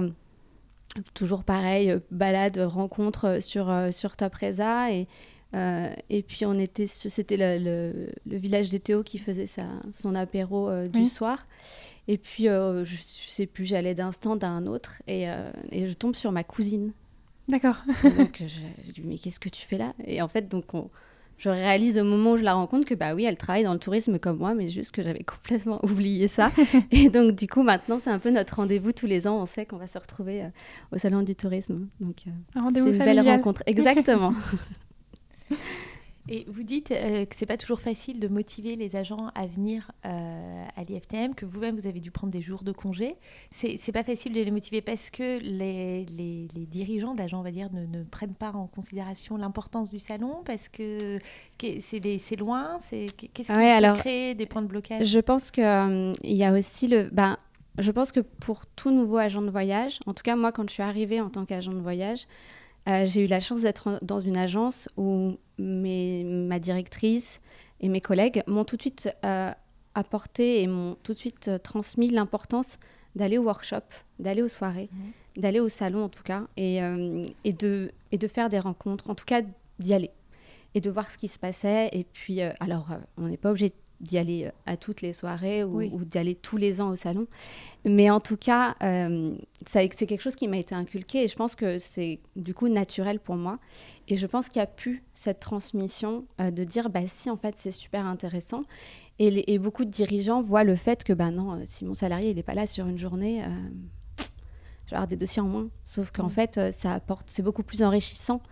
toujours 1.13 1.43
pareil, 1.43 1.95
balade, 2.11 2.57
rencontre 2.57 3.41
sur, 3.41 3.71
sur 3.91 4.17
Top 4.17 4.35
Reza. 4.35 4.91
Et, 4.91 5.07
euh, 5.55 5.93
et 6.09 6.23
puis 6.23 6.45
on 6.45 6.59
était, 6.59 6.87
c'était 6.87 7.37
le, 7.37 8.09
le, 8.25 8.37
village 8.37 8.69
des 8.69 8.79
Théo 8.79 9.03
qui 9.03 9.17
faisait 9.17 9.45
sa, 9.45 9.63
son 9.93 10.13
apéro 10.15 10.69
euh, 10.69 10.87
du 10.87 11.05
soir. 11.05 11.47
Et 12.09 12.17
puis 12.17 12.49
euh, 12.49 12.83
je, 12.83 12.95
je, 12.95 13.29
sais 13.29 13.45
plus, 13.45 13.65
j'allais 13.65 13.95
d'un 13.95 14.11
stand 14.11 14.43
à 14.43 14.49
un 14.49 14.67
autre 14.67 15.01
et, 15.07 15.25
et, 15.71 15.87
je 15.87 15.93
tombe 15.93 16.15
sur 16.15 16.31
ma 16.31 16.43
cousine. 16.43 16.91
D'accord. 17.47 17.77
donc 18.17 18.43
je, 18.45 18.91
dis 18.91 19.01
mais 19.03 19.17
qu'est-ce 19.17 19.39
que 19.39 19.49
tu 19.49 19.65
fais 19.65 19.77
là? 19.77 19.93
Et 20.05 20.21
en 20.21 20.27
fait 20.27 20.49
donc 20.49 20.65
je 21.37 21.49
réalise 21.49 21.97
au 21.97 22.03
moment 22.03 22.31
où 22.31 22.37
je 22.37 22.43
la 22.43 22.53
rencontre 22.53 22.85
que 22.85 22.95
bah 22.95 23.13
oui 23.13 23.25
elle 23.25 23.37
travaille 23.37 23.63
dans 23.63 23.73
le 23.73 23.79
tourisme 23.79 24.19
comme 24.19 24.37
moi 24.37 24.53
mais 24.53 24.69
juste 24.69 24.91
que 24.91 25.03
j'avais 25.03 25.23
complètement 25.23 25.83
oublié 25.83 26.27
ça. 26.27 26.51
et 26.91 27.09
donc 27.09 27.33
du 27.33 27.47
coup 27.47 27.63
maintenant 27.63 27.99
c'est 28.03 28.09
un 28.09 28.19
peu 28.19 28.31
notre 28.31 28.55
rendez-vous 28.55 28.91
tous 28.91 29.07
les 29.07 29.27
ans. 29.27 29.41
On 29.41 29.45
sait 29.45 29.65
qu'on 29.65 29.77
va 29.77 29.87
se 29.87 29.97
retrouver 29.97 30.43
au 30.91 30.97
salon 30.97 31.21
du 31.21 31.35
tourisme. 31.35 31.87
Donc 31.99 32.17
un 32.55 32.61
rendez-vous 32.61 32.87
c'est 32.87 32.97
une 32.97 33.03
belle 33.03 33.21
rencontre. 33.21 33.63
Exactement. 33.65 34.33
Et 36.29 36.45
vous 36.49 36.63
dites 36.63 36.91
euh, 36.91 37.25
que 37.25 37.35
c'est 37.35 37.45
pas 37.45 37.57
toujours 37.57 37.79
facile 37.79 38.19
de 38.19 38.27
motiver 38.27 38.75
les 38.75 38.95
agents 38.95 39.31
à 39.33 39.45
venir 39.45 39.91
euh, 40.05 40.65
à 40.75 40.83
l'IFTM, 40.83 41.35
que 41.35 41.45
vous-même 41.45 41.75
vous 41.75 41.87
avez 41.87 41.99
dû 41.99 42.11
prendre 42.11 42.33
des 42.33 42.41
jours 42.41 42.63
de 42.63 42.71
congé. 42.71 43.15
C'est, 43.51 43.91
pas 43.93 44.03
facile 44.03 44.33
de 44.33 44.41
les 44.41 44.51
motiver 44.51 44.81
parce 44.81 45.09
que 45.09 45.39
les, 45.39 46.05
les, 46.05 46.47
les 46.53 46.65
dirigeants 46.65 47.15
d'agents, 47.15 47.39
on 47.39 47.43
va 47.43 47.51
dire, 47.51 47.69
ne, 47.71 47.85
ne, 47.85 48.03
prennent 48.03 48.35
pas 48.35 48.51
en 48.51 48.67
considération 48.67 49.37
l'importance 49.37 49.89
du 49.91 49.99
salon 49.99 50.41
parce 50.45 50.67
que, 50.67 51.19
c'est, 51.61 52.17
c'est 52.19 52.35
loin. 52.35 52.77
C'est, 52.81 53.05
qu'est-ce 53.33 53.51
qui 53.51 53.57
alors, 53.57 53.97
crée 53.97 54.35
des 54.35 54.45
points 54.45 54.61
de 54.61 54.67
blocage? 54.67 55.07
Je 55.07 55.19
pense 55.19 55.51
qu'il 55.51 55.63
euh, 55.63 56.11
y 56.23 56.43
a 56.43 56.51
aussi 56.51 56.87
le. 56.87 57.09
Ben, 57.11 57.37
je 57.77 57.91
pense 57.91 58.11
que 58.11 58.19
pour 58.19 58.65
tout 58.65 58.91
nouveau 58.91 59.17
agent 59.17 59.41
de 59.41 59.49
voyage, 59.49 59.99
en 60.07 60.13
tout 60.13 60.23
cas 60.23 60.35
moi 60.35 60.51
quand 60.51 60.67
je 60.67 60.73
suis 60.73 60.83
arrivée 60.83 61.21
en 61.21 61.29
tant 61.29 61.45
qu'agent 61.45 61.73
de 61.73 61.79
voyage, 61.79 62.27
euh, 62.87 63.05
j'ai 63.05 63.25
eu 63.25 63.27
la 63.27 63.39
chance 63.39 63.61
d'être 63.61 63.99
dans 64.01 64.19
une 64.19 64.37
agence 64.37 64.89
où 64.97 65.37
mes, 65.57 66.23
ma 66.23 66.59
directrice, 66.59 67.41
et 67.79 67.89
mes 67.89 68.01
collègues 68.01 68.43
m'ont 68.47 68.65
tout 68.65 68.75
de 68.75 68.81
suite 68.81 69.09
apporté 69.93 70.63
et 70.63 70.67
m'ont 70.67 70.95
tout 71.03 71.13
de 71.13 71.19
suite 71.19 71.51
transmis 71.61 72.09
l'importance 72.09 72.79
d'aller 73.15 73.37
au 73.37 73.43
workshop, 73.43 73.83
d'aller 74.17 74.41
aux 74.41 74.47
soirées, 74.47 74.89
mmh. 74.91 75.41
d'aller 75.41 75.59
au 75.59 75.69
salon 75.69 76.03
en 76.03 76.09
tout 76.09 76.23
cas, 76.23 76.47
et, 76.57 76.79
et, 77.43 77.53
de, 77.53 77.91
et 78.11 78.17
de 78.17 78.27
faire 78.27 78.49
des 78.49 78.57
rencontres, 78.57 79.11
en 79.11 79.15
tout 79.15 79.25
cas 79.25 79.41
d'y 79.77 79.93
aller, 79.93 80.09
et 80.73 80.81
de 80.81 80.89
voir 80.89 81.11
ce 81.11 81.19
qui 81.19 81.27
se 81.27 81.37
passait. 81.37 81.89
Et 81.91 82.03
puis, 82.03 82.41
alors, 82.41 82.87
on 83.17 83.27
n'est 83.27 83.37
pas 83.37 83.51
obligé 83.51 83.73
d'y 83.99 84.17
aller 84.17 84.45
euh, 84.45 84.51
à 84.65 84.77
toutes 84.77 85.01
les 85.01 85.13
soirées 85.13 85.63
ou, 85.63 86.03
d'y 86.03 86.17
aller 86.17 86.35
tous 86.35 86.57
les 86.57 86.81
ans 86.81 86.89
au 86.89 86.95
salon. 86.95 87.27
Mais 87.85 88.09
en 88.09 88.19
tout 88.19 88.37
cas, 88.37 88.75
euh, 88.83 89.35
c'est 89.65 89.89
quelque 89.89 90.21
chose 90.21 90.35
qui 90.35 90.47
m'a 90.47 90.57
été 90.57 90.75
inculqué 90.75 91.23
et 91.23 91.27
je 91.27 91.35
pense 91.35 91.55
que 91.55 91.79
c'est 91.79 92.19
du 92.35 92.53
coup 92.53 92.67
naturel 92.67 93.19
pour 93.19 93.35
moi. 93.35 93.59
Et 94.07 94.15
je 94.15 94.27
pense 94.27 94.49
qu'il 94.49 94.59
y 94.59 94.63
a 94.63 94.67
pu 94.67 95.03
cette 95.13 95.39
transmission 95.39 96.25
euh, 96.41 96.51
de 96.51 96.63
dire, 96.63 96.89
bah 96.89 97.01
si, 97.07 97.29
en 97.29 97.37
fait, 97.37 97.55
c'est 97.57 97.71
super 97.71 98.05
intéressant. 98.05 98.61
Et, 99.19 99.57
beaucoup 99.57 99.83
de 99.83 99.89
dirigeants 99.89 100.41
voient 100.41 100.63
le 100.63 100.75
fait 100.75 101.03
que, 101.03 101.11
bah 101.11 101.31
non, 101.31 101.59
si 101.65 101.85
mon 101.85 101.95
salarié, 101.95 102.29
il 102.29 102.35
n'est 102.35 102.43
pas 102.43 102.53
là 102.53 102.67
sur 102.67 102.85
une 102.85 102.99
journée, 102.99 103.41
je 104.85 104.91
vais 104.91 104.95
avoir 104.95 105.07
des 105.07 105.15
dossiers 105.15 105.41
en 105.41 105.47
moins. 105.47 105.69
Sauf 105.85 106.11
qu'en 106.11 106.29
fait, 106.29 106.71
ça 106.71 106.93
apporte, 106.93 107.27
c'est 107.27 107.41
beaucoup 107.41 107.63
plus 107.63 107.81
enrichissant 107.81 108.43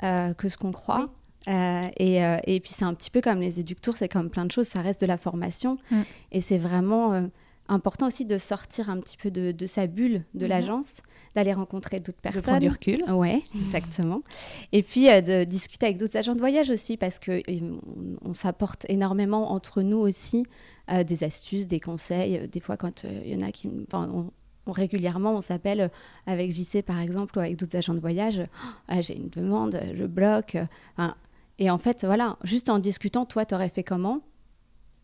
que 0.00 0.48
ce 0.48 0.56
qu'on 0.56 0.70
croit. 0.70 1.12
Euh, 1.48 1.82
euh, 2.00 2.38
et, 2.44 2.60
puis 2.60 2.70
c'est 2.72 2.84
un 2.84 2.94
petit 2.94 3.10
peu 3.10 3.20
comme 3.20 3.40
les 3.40 3.60
éductours, 3.60 3.96
c'est 3.96 4.08
comme 4.08 4.30
plein 4.30 4.44
de 4.44 4.52
choses, 4.52 4.68
ça 4.68 4.80
reste 4.80 5.00
de 5.00 5.06
la 5.06 5.16
formation. 5.16 5.78
Mm. 5.90 6.02
Et 6.32 6.40
c'est 6.40 6.58
vraiment 6.58 7.12
euh, 7.14 7.22
important 7.68 8.06
aussi 8.06 8.24
de 8.24 8.38
sortir 8.38 8.90
un 8.90 9.00
petit 9.00 9.16
peu 9.16 9.30
de, 9.30 9.66
sa 9.66 9.86
bulle 9.86 10.24
de 10.34 10.44
mm-hmm. 10.44 10.48
l'agence, 10.48 11.02
d'aller 11.34 11.52
rencontrer 11.52 12.00
d'autres 12.00 12.20
personnes. 12.20 12.42
De 12.42 12.46
prendre 12.46 12.60
du 12.60 12.68
recul. 12.68 13.04
Ouais, 13.10 13.42
exactement. 13.54 14.22
et 14.72 14.82
puis 14.82 15.06
de 15.06 15.44
discuter 15.44 15.86
avec 15.86 15.98
d'autres 15.98 16.16
agents 16.16 16.34
de 16.34 16.40
voyage 16.40 16.70
aussi, 16.70 16.96
parce 16.96 17.18
qu'on 17.18 17.40
on, 18.24 18.34
s'apporte 18.34 18.86
énormément 18.88 19.52
entre 19.52 19.82
nous 19.82 19.98
aussi 19.98 20.44
des 21.06 21.24
astuces, 21.24 21.66
des 21.66 21.80
conseils. 21.80 22.48
Des 22.48 22.60
fois, 22.60 22.76
quand 22.76 23.04
il 23.04 23.32
y 23.32 23.36
en 23.36 23.46
a 23.46 23.50
qui... 23.50 23.70
On, 23.92 24.30
régulièrement, 24.66 25.34
on 25.34 25.40
s'appelle 25.40 25.90
avec 26.26 26.52
JC 26.52 26.82
par 26.82 27.00
exemple 27.00 27.36
ou 27.36 27.40
avec 27.40 27.56
d'autres 27.56 27.76
agents 27.76 27.94
de 27.94 28.00
voyage. 28.00 28.42
Ah, 28.88 29.00
j'ai 29.00 29.16
une 29.16 29.28
demande, 29.28 29.80
je 29.94 30.04
bloque. 30.04 30.56
Enfin, 30.96 31.16
et 31.58 31.70
en 31.70 31.78
fait, 31.78 32.04
voilà, 32.04 32.38
juste 32.44 32.68
en 32.68 32.78
discutant, 32.78 33.26
toi, 33.26 33.44
tu 33.44 33.54
aurais 33.54 33.68
fait 33.68 33.84
comment? 33.84 34.20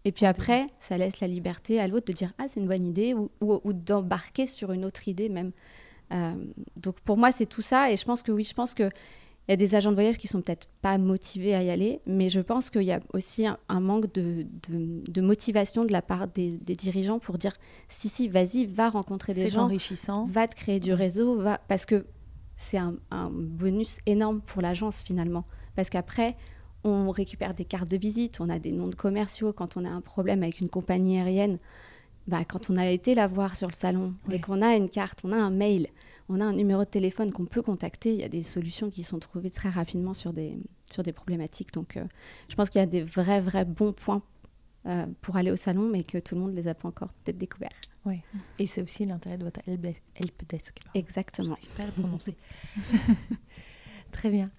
Et 0.04 0.12
puis 0.12 0.26
après, 0.26 0.66
ça 0.80 0.96
laisse 0.96 1.20
la 1.20 1.28
liberté 1.28 1.80
à 1.80 1.88
l'autre 1.88 2.06
de 2.06 2.12
dire, 2.12 2.32
ah, 2.38 2.44
c'est 2.48 2.60
une 2.60 2.68
bonne 2.68 2.84
idée, 2.84 3.14
ou, 3.14 3.30
ou, 3.40 3.72
d'embarquer 3.72 4.46
sur 4.46 4.72
une 4.72 4.84
autre 4.84 5.08
idée 5.08 5.28
même. 5.28 5.52
Euh, 6.12 6.32
donc 6.76 7.00
pour 7.00 7.18
moi, 7.18 7.32
c'est 7.32 7.46
tout 7.46 7.62
ça. 7.62 7.92
Et 7.92 7.96
je 7.96 8.04
pense 8.04 8.22
que 8.22 8.32
oui, 8.32 8.44
je 8.44 8.54
pense 8.54 8.74
que 8.74 8.90
il 9.48 9.52
y 9.52 9.54
a 9.54 9.56
des 9.56 9.74
agents 9.74 9.90
de 9.90 9.94
voyage 9.94 10.18
qui 10.18 10.28
sont 10.28 10.42
peut-être 10.42 10.68
pas 10.82 10.98
motivés 10.98 11.54
à 11.54 11.62
y 11.62 11.70
aller, 11.70 12.00
mais 12.06 12.28
je 12.28 12.40
pense 12.40 12.68
qu'il 12.68 12.82
y 12.82 12.92
a 12.92 13.00
aussi 13.14 13.46
un, 13.46 13.80
manque 13.80 14.12
de, 14.12 14.46
de, 14.68 15.20
motivation 15.22 15.86
de 15.86 15.92
la 15.92 16.02
part 16.02 16.28
des, 16.28 16.50
dirigeants 16.50 17.18
pour 17.18 17.38
dire 17.38 17.54
si 17.88 18.10
si 18.10 18.28
vas-y 18.28 18.66
va 18.66 18.90
rencontrer 18.90 19.32
des 19.32 19.48
gens, 19.48 19.62
enrichissant. 19.62 20.26
va 20.26 20.46
te 20.48 20.54
créer 20.54 20.80
du 20.80 20.92
réseau, 20.92 21.36
va 21.36 21.58
parce 21.66 21.86
que 21.86 22.04
c'est 22.58 22.76
un, 22.76 22.96
un, 23.10 23.30
bonus 23.30 23.98
énorme 24.04 24.42
pour 24.42 24.60
l'agence 24.60 25.02
finalement. 25.02 25.46
Parce 25.78 25.90
qu'après, 25.90 26.34
on 26.82 27.12
récupère 27.12 27.54
des 27.54 27.64
cartes 27.64 27.88
de 27.88 27.96
visite, 27.96 28.40
on 28.40 28.48
a 28.48 28.58
des 28.58 28.72
noms 28.72 28.88
de 28.88 28.96
commerciaux 28.96 29.52
quand 29.52 29.76
on 29.76 29.84
a 29.84 29.88
un 29.88 30.00
problème 30.00 30.42
avec 30.42 30.58
une 30.58 30.68
compagnie 30.68 31.20
aérienne. 31.20 31.58
Bah, 32.26 32.44
quand 32.44 32.68
on 32.68 32.76
a 32.76 32.88
été 32.88 33.14
la 33.14 33.28
voir 33.28 33.54
sur 33.54 33.68
le 33.68 33.74
salon 33.74 34.14
et 34.28 34.40
qu'on 34.40 34.60
a 34.60 34.74
une 34.74 34.90
carte, 34.90 35.20
on 35.22 35.30
a 35.30 35.36
un 35.36 35.50
mail, 35.50 35.86
on 36.28 36.40
a 36.40 36.44
un 36.44 36.52
numéro 36.52 36.80
de 36.80 36.90
téléphone 36.90 37.30
qu'on 37.30 37.44
peut 37.44 37.62
contacter, 37.62 38.12
il 38.12 38.18
y 38.18 38.24
a 38.24 38.28
des 38.28 38.42
solutions 38.42 38.90
qui 38.90 39.04
sont 39.04 39.20
trouvées 39.20 39.50
très 39.50 39.68
rapidement 39.68 40.14
sur 40.14 40.32
des, 40.32 40.58
sur 40.90 41.04
des 41.04 41.12
problématiques. 41.12 41.72
Donc, 41.72 41.96
euh, 41.96 42.02
je 42.48 42.56
pense 42.56 42.70
qu'il 42.70 42.80
y 42.80 42.82
a 42.82 42.86
des 42.86 43.04
vrais, 43.04 43.40
vrais 43.40 43.64
bons 43.64 43.92
points 43.92 44.22
euh, 44.86 45.06
pour 45.20 45.36
aller 45.36 45.52
au 45.52 45.56
salon, 45.56 45.88
mais 45.88 46.02
que 46.02 46.18
tout 46.18 46.34
le 46.34 46.40
monde 46.40 46.50
ne 46.50 46.56
les 46.56 46.66
a 46.66 46.74
pas 46.74 46.88
encore 46.88 47.12
peut-être 47.22 47.38
découverts. 47.38 47.80
Oui, 48.04 48.20
et 48.58 48.66
c'est 48.66 48.82
aussi 48.82 49.06
l'intérêt 49.06 49.38
de 49.38 49.44
votre 49.44 49.60
helpdesk. 49.64 50.80
Exactement. 50.94 51.56
Je 51.62 51.68
pas 51.68 51.86
le 51.86 51.92
prononcer. 51.92 52.34
Très 54.12 54.30
bien. 54.30 54.50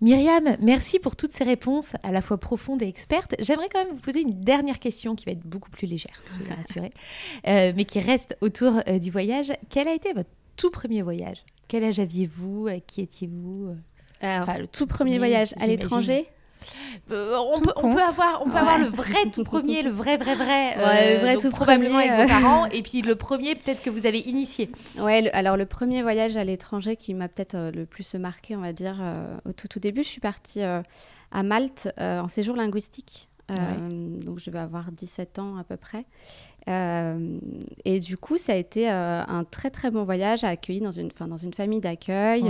Myriam, 0.00 0.56
merci 0.60 1.00
pour 1.00 1.16
toutes 1.16 1.32
ces 1.32 1.44
réponses 1.44 1.92
à 2.02 2.12
la 2.12 2.22
fois 2.22 2.38
profondes 2.38 2.82
et 2.82 2.86
expertes. 2.88 3.34
J'aimerais 3.40 3.68
quand 3.68 3.84
même 3.84 3.94
vous 3.94 4.00
poser 4.00 4.20
une 4.20 4.40
dernière 4.44 4.78
question 4.78 5.16
qui 5.16 5.24
va 5.24 5.32
être 5.32 5.44
beaucoup 5.44 5.70
plus 5.70 5.86
légère, 5.86 6.22
je 6.26 6.54
rassurer, 6.54 6.92
euh, 7.48 7.72
mais 7.74 7.84
qui 7.84 7.98
reste 7.98 8.36
autour 8.40 8.80
euh, 8.86 8.98
du 8.98 9.10
voyage. 9.10 9.52
Quel 9.70 9.88
a 9.88 9.94
été 9.94 10.12
votre 10.12 10.30
tout 10.56 10.70
premier 10.70 11.02
voyage? 11.02 11.44
Quel 11.66 11.84
âge 11.84 11.98
aviez-vous? 11.98 12.68
Qui 12.86 13.02
étiez-vous? 13.02 13.76
Alors, 14.20 14.58
le 14.58 14.66
tout, 14.66 14.86
premier 14.86 15.18
voyage 15.18 15.54
à 15.58 15.66
l'étranger? 15.66 16.28
Euh, 17.10 17.36
on, 17.38 17.60
peut, 17.60 17.72
on, 17.76 17.94
peut, 17.94 18.02
avoir, 18.02 18.42
on 18.44 18.50
peut 18.50 18.56
avoir 18.56 18.78
le 18.78 18.86
vrai 18.86 19.30
tout 19.32 19.44
premier, 19.44 19.82
le 19.82 19.90
vrai, 19.90 20.16
vrai, 20.16 20.34
vrai. 20.34 20.74
Euh, 20.76 21.18
vrai 21.20 21.36
tout 21.36 21.50
probablement 21.50 21.98
avec 21.98 22.12
vos 22.12 22.22
euh. 22.22 22.26
parents. 22.26 22.66
Et 22.66 22.82
puis 22.82 23.02
le 23.02 23.16
premier, 23.16 23.54
peut-être 23.54 23.82
que 23.82 23.90
vous 23.90 24.06
avez 24.06 24.20
initié. 24.20 24.70
Ouais, 24.98 25.30
alors 25.32 25.56
le 25.56 25.66
premier 25.66 26.02
voyage 26.02 26.36
à 26.36 26.44
l'étranger 26.44 26.96
qui 26.96 27.14
m'a 27.14 27.28
peut-être 27.28 27.72
le 27.74 27.86
plus 27.86 28.14
marqué, 28.14 28.56
on 28.56 28.60
va 28.60 28.72
dire, 28.72 28.96
au 29.44 29.52
tout, 29.52 29.68
tout 29.68 29.80
début, 29.80 30.02
je 30.02 30.08
suis 30.08 30.20
partie 30.20 30.62
à 30.62 31.42
Malte 31.42 31.88
en 31.98 32.28
séjour 32.28 32.56
linguistique. 32.56 33.28
Donc 33.48 34.38
je 34.38 34.50
vais 34.50 34.58
avoir 34.58 34.92
17 34.92 35.38
ans 35.38 35.56
à 35.56 35.64
peu 35.64 35.76
près. 35.76 36.04
Euh, 36.68 37.38
et 37.84 37.98
du 37.98 38.16
coup, 38.16 38.36
ça 38.36 38.52
a 38.52 38.56
été 38.56 38.90
euh, 38.90 39.22
un 39.26 39.44
très 39.44 39.70
très 39.70 39.90
bon 39.90 40.04
voyage, 40.04 40.44
accueilli 40.44 40.80
dans 40.80 40.90
une, 40.90 41.10
dans 41.26 41.36
une 41.36 41.54
famille 41.54 41.80
d'accueil, 41.80 42.44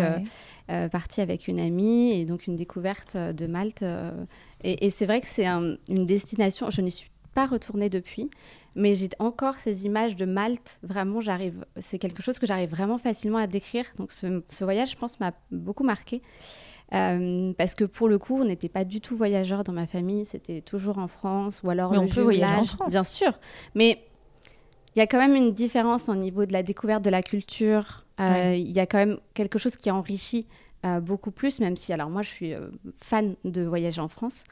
euh, 0.70 0.88
parti 0.88 1.20
avec 1.20 1.46
une 1.46 1.60
amie 1.60 2.12
et 2.12 2.24
donc 2.24 2.46
une 2.46 2.56
découverte 2.56 3.16
de 3.16 3.46
Malte. 3.46 3.84
et, 4.64 4.90
c'est 4.90 5.06
vrai 5.06 5.20
que 5.20 5.28
c'est 5.28 5.46
une 5.46 5.78
destination, 5.88 6.70
je 6.70 6.80
n'y 6.80 6.90
suis 6.90 7.10
pas 7.34 7.46
retournée 7.46 7.90
depuis, 7.90 8.28
mais 8.74 8.94
j'ai 8.94 9.10
encore 9.20 9.54
ces 9.56 9.86
images 9.86 10.16
de 10.16 10.24
Malte. 10.24 10.78
Vraiment, 10.82 11.20
j'arrive, 11.20 11.64
c'est 11.76 11.98
quelque 11.98 12.22
chose 12.22 12.38
que 12.38 12.46
j'arrive 12.46 12.70
vraiment 12.70 12.98
facilement 12.98 13.38
à 13.38 13.46
décrire. 13.46 13.84
Donc 13.98 14.10
ce, 14.12 14.42
ce 14.48 14.64
voyage, 14.64 14.92
je 14.92 14.96
pense, 14.96 15.20
m'a 15.20 15.32
beaucoup 15.52 15.84
marqué. 15.84 16.22
Euh, 16.94 17.52
parce 17.58 17.74
que 17.74 17.84
pour 17.84 18.08
le 18.08 18.18
coup, 18.18 18.40
on 18.40 18.44
n'était 18.44 18.68
pas 18.68 18.84
du 18.84 19.00
tout 19.00 19.16
voyageurs 19.16 19.62
dans 19.62 19.72
ma 19.72 19.86
famille, 19.86 20.24
c'était 20.24 20.62
toujours 20.62 20.98
en 20.98 21.08
France 21.08 21.60
ou 21.62 21.70
alors 21.70 21.92
mais 21.92 21.98
on 21.98 22.06
peut 22.06 22.22
voyager 22.22 22.54
en 22.54 22.64
France. 22.64 22.90
Bien 22.90 23.04
sûr, 23.04 23.32
mais 23.74 24.00
il 24.96 24.98
y 24.98 25.02
a 25.02 25.06
quand 25.06 25.18
même 25.18 25.34
une 25.34 25.52
différence 25.52 26.08
au 26.08 26.14
niveau 26.14 26.46
de 26.46 26.52
la 26.52 26.62
découverte 26.62 27.04
de 27.04 27.10
la 27.10 27.22
culture. 27.22 28.04
Euh, 28.20 28.54
il 28.56 28.72
y 28.72 28.80
a 28.80 28.86
quand 28.86 28.98
même 28.98 29.18
quelque 29.34 29.58
chose 29.58 29.76
qui 29.76 29.90
enrichit 29.90 30.46
euh, 30.86 31.00
beaucoup 31.00 31.32
plus, 31.32 31.58
même 31.58 31.76
si, 31.76 31.92
alors 31.92 32.08
moi, 32.08 32.22
je 32.22 32.28
suis 32.28 32.54
euh, 32.54 32.68
fan 32.98 33.34
de 33.44 33.62
voyager 33.62 34.00
en 34.00 34.06
France, 34.06 34.44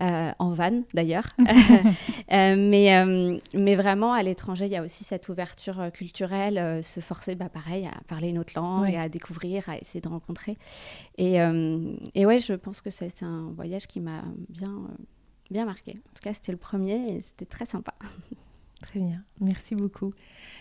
euh, 0.00 0.30
en 0.38 0.52
van 0.52 0.82
d'ailleurs. 0.94 1.26
mais, 2.30 3.38
mais 3.52 3.76
vraiment, 3.76 4.12
à 4.12 4.22
l'étranger, 4.22 4.66
il 4.66 4.72
y 4.72 4.76
a 4.76 4.82
aussi 4.82 5.04
cette 5.04 5.28
ouverture 5.28 5.90
culturelle, 5.92 6.82
se 6.82 7.00
forcer, 7.00 7.34
bah, 7.34 7.50
pareil, 7.50 7.86
à 7.86 8.02
parler 8.04 8.28
une 8.28 8.38
autre 8.38 8.54
langue, 8.56 8.94
à 8.94 9.08
découvrir, 9.08 9.68
à 9.68 9.76
essayer 9.76 10.00
de 10.00 10.08
rencontrer. 10.08 10.56
Et, 11.18 11.36
et 12.14 12.26
ouais, 12.26 12.40
je 12.40 12.54
pense 12.54 12.80
que 12.80 12.90
c'est 12.90 13.22
un 13.22 13.52
voyage 13.54 13.86
qui 13.86 14.00
m'a 14.00 14.22
bien, 14.48 14.88
bien 15.50 15.66
marqué. 15.66 15.92
En 15.92 16.14
tout 16.14 16.22
cas, 16.22 16.32
c'était 16.32 16.52
le 16.52 16.58
premier 16.58 17.16
et 17.16 17.20
c'était 17.20 17.46
très 17.46 17.66
sympa. 17.66 17.94
Très 18.84 19.00
bien, 19.00 19.22
merci 19.40 19.74
beaucoup. 19.74 20.12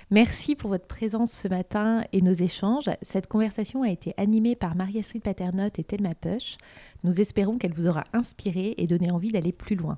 Merci 0.10 0.56
pour 0.56 0.70
votre 0.70 0.88
présence 0.88 1.32
ce 1.32 1.50
matin 1.50 2.06
et 2.14 2.22
nos 2.22 2.32
échanges. 2.32 2.90
Cette 3.02 3.28
conversation 3.28 3.84
a 3.84 3.90
été 3.90 4.14
animée 4.16 4.56
par 4.56 4.76
Marie-Astrid 4.76 5.22
Paternotte 5.22 5.78
et 5.78 5.84
Thelma 5.84 6.16
Push. 6.16 6.56
Nous 7.04 7.20
espérons 7.20 7.58
qu'elle 7.58 7.74
vous 7.74 7.88
aura 7.88 8.06
inspiré 8.14 8.76
et 8.78 8.88
donné 8.88 9.12
envie 9.12 9.34
d'aller 9.34 9.52
plus 9.52 9.76
loin. 9.76 9.98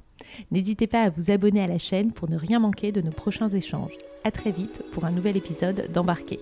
N'hésitez 0.49 0.87
pas 0.87 1.03
à 1.03 1.09
vous 1.11 1.29
abonner 1.29 1.61
à 1.61 1.67
la 1.67 1.77
chaîne 1.77 2.13
pour 2.13 2.27
ne 2.27 2.35
rien 2.35 2.57
manquer 2.57 2.91
de 2.91 3.01
nos 3.01 3.11
prochains 3.11 3.49
échanges. 3.49 3.93
À 4.23 4.31
très 4.31 4.51
vite 4.51 4.81
pour 4.91 5.05
un 5.05 5.11
nouvel 5.11 5.37
épisode 5.37 5.91
d'Embarquer. 5.93 6.39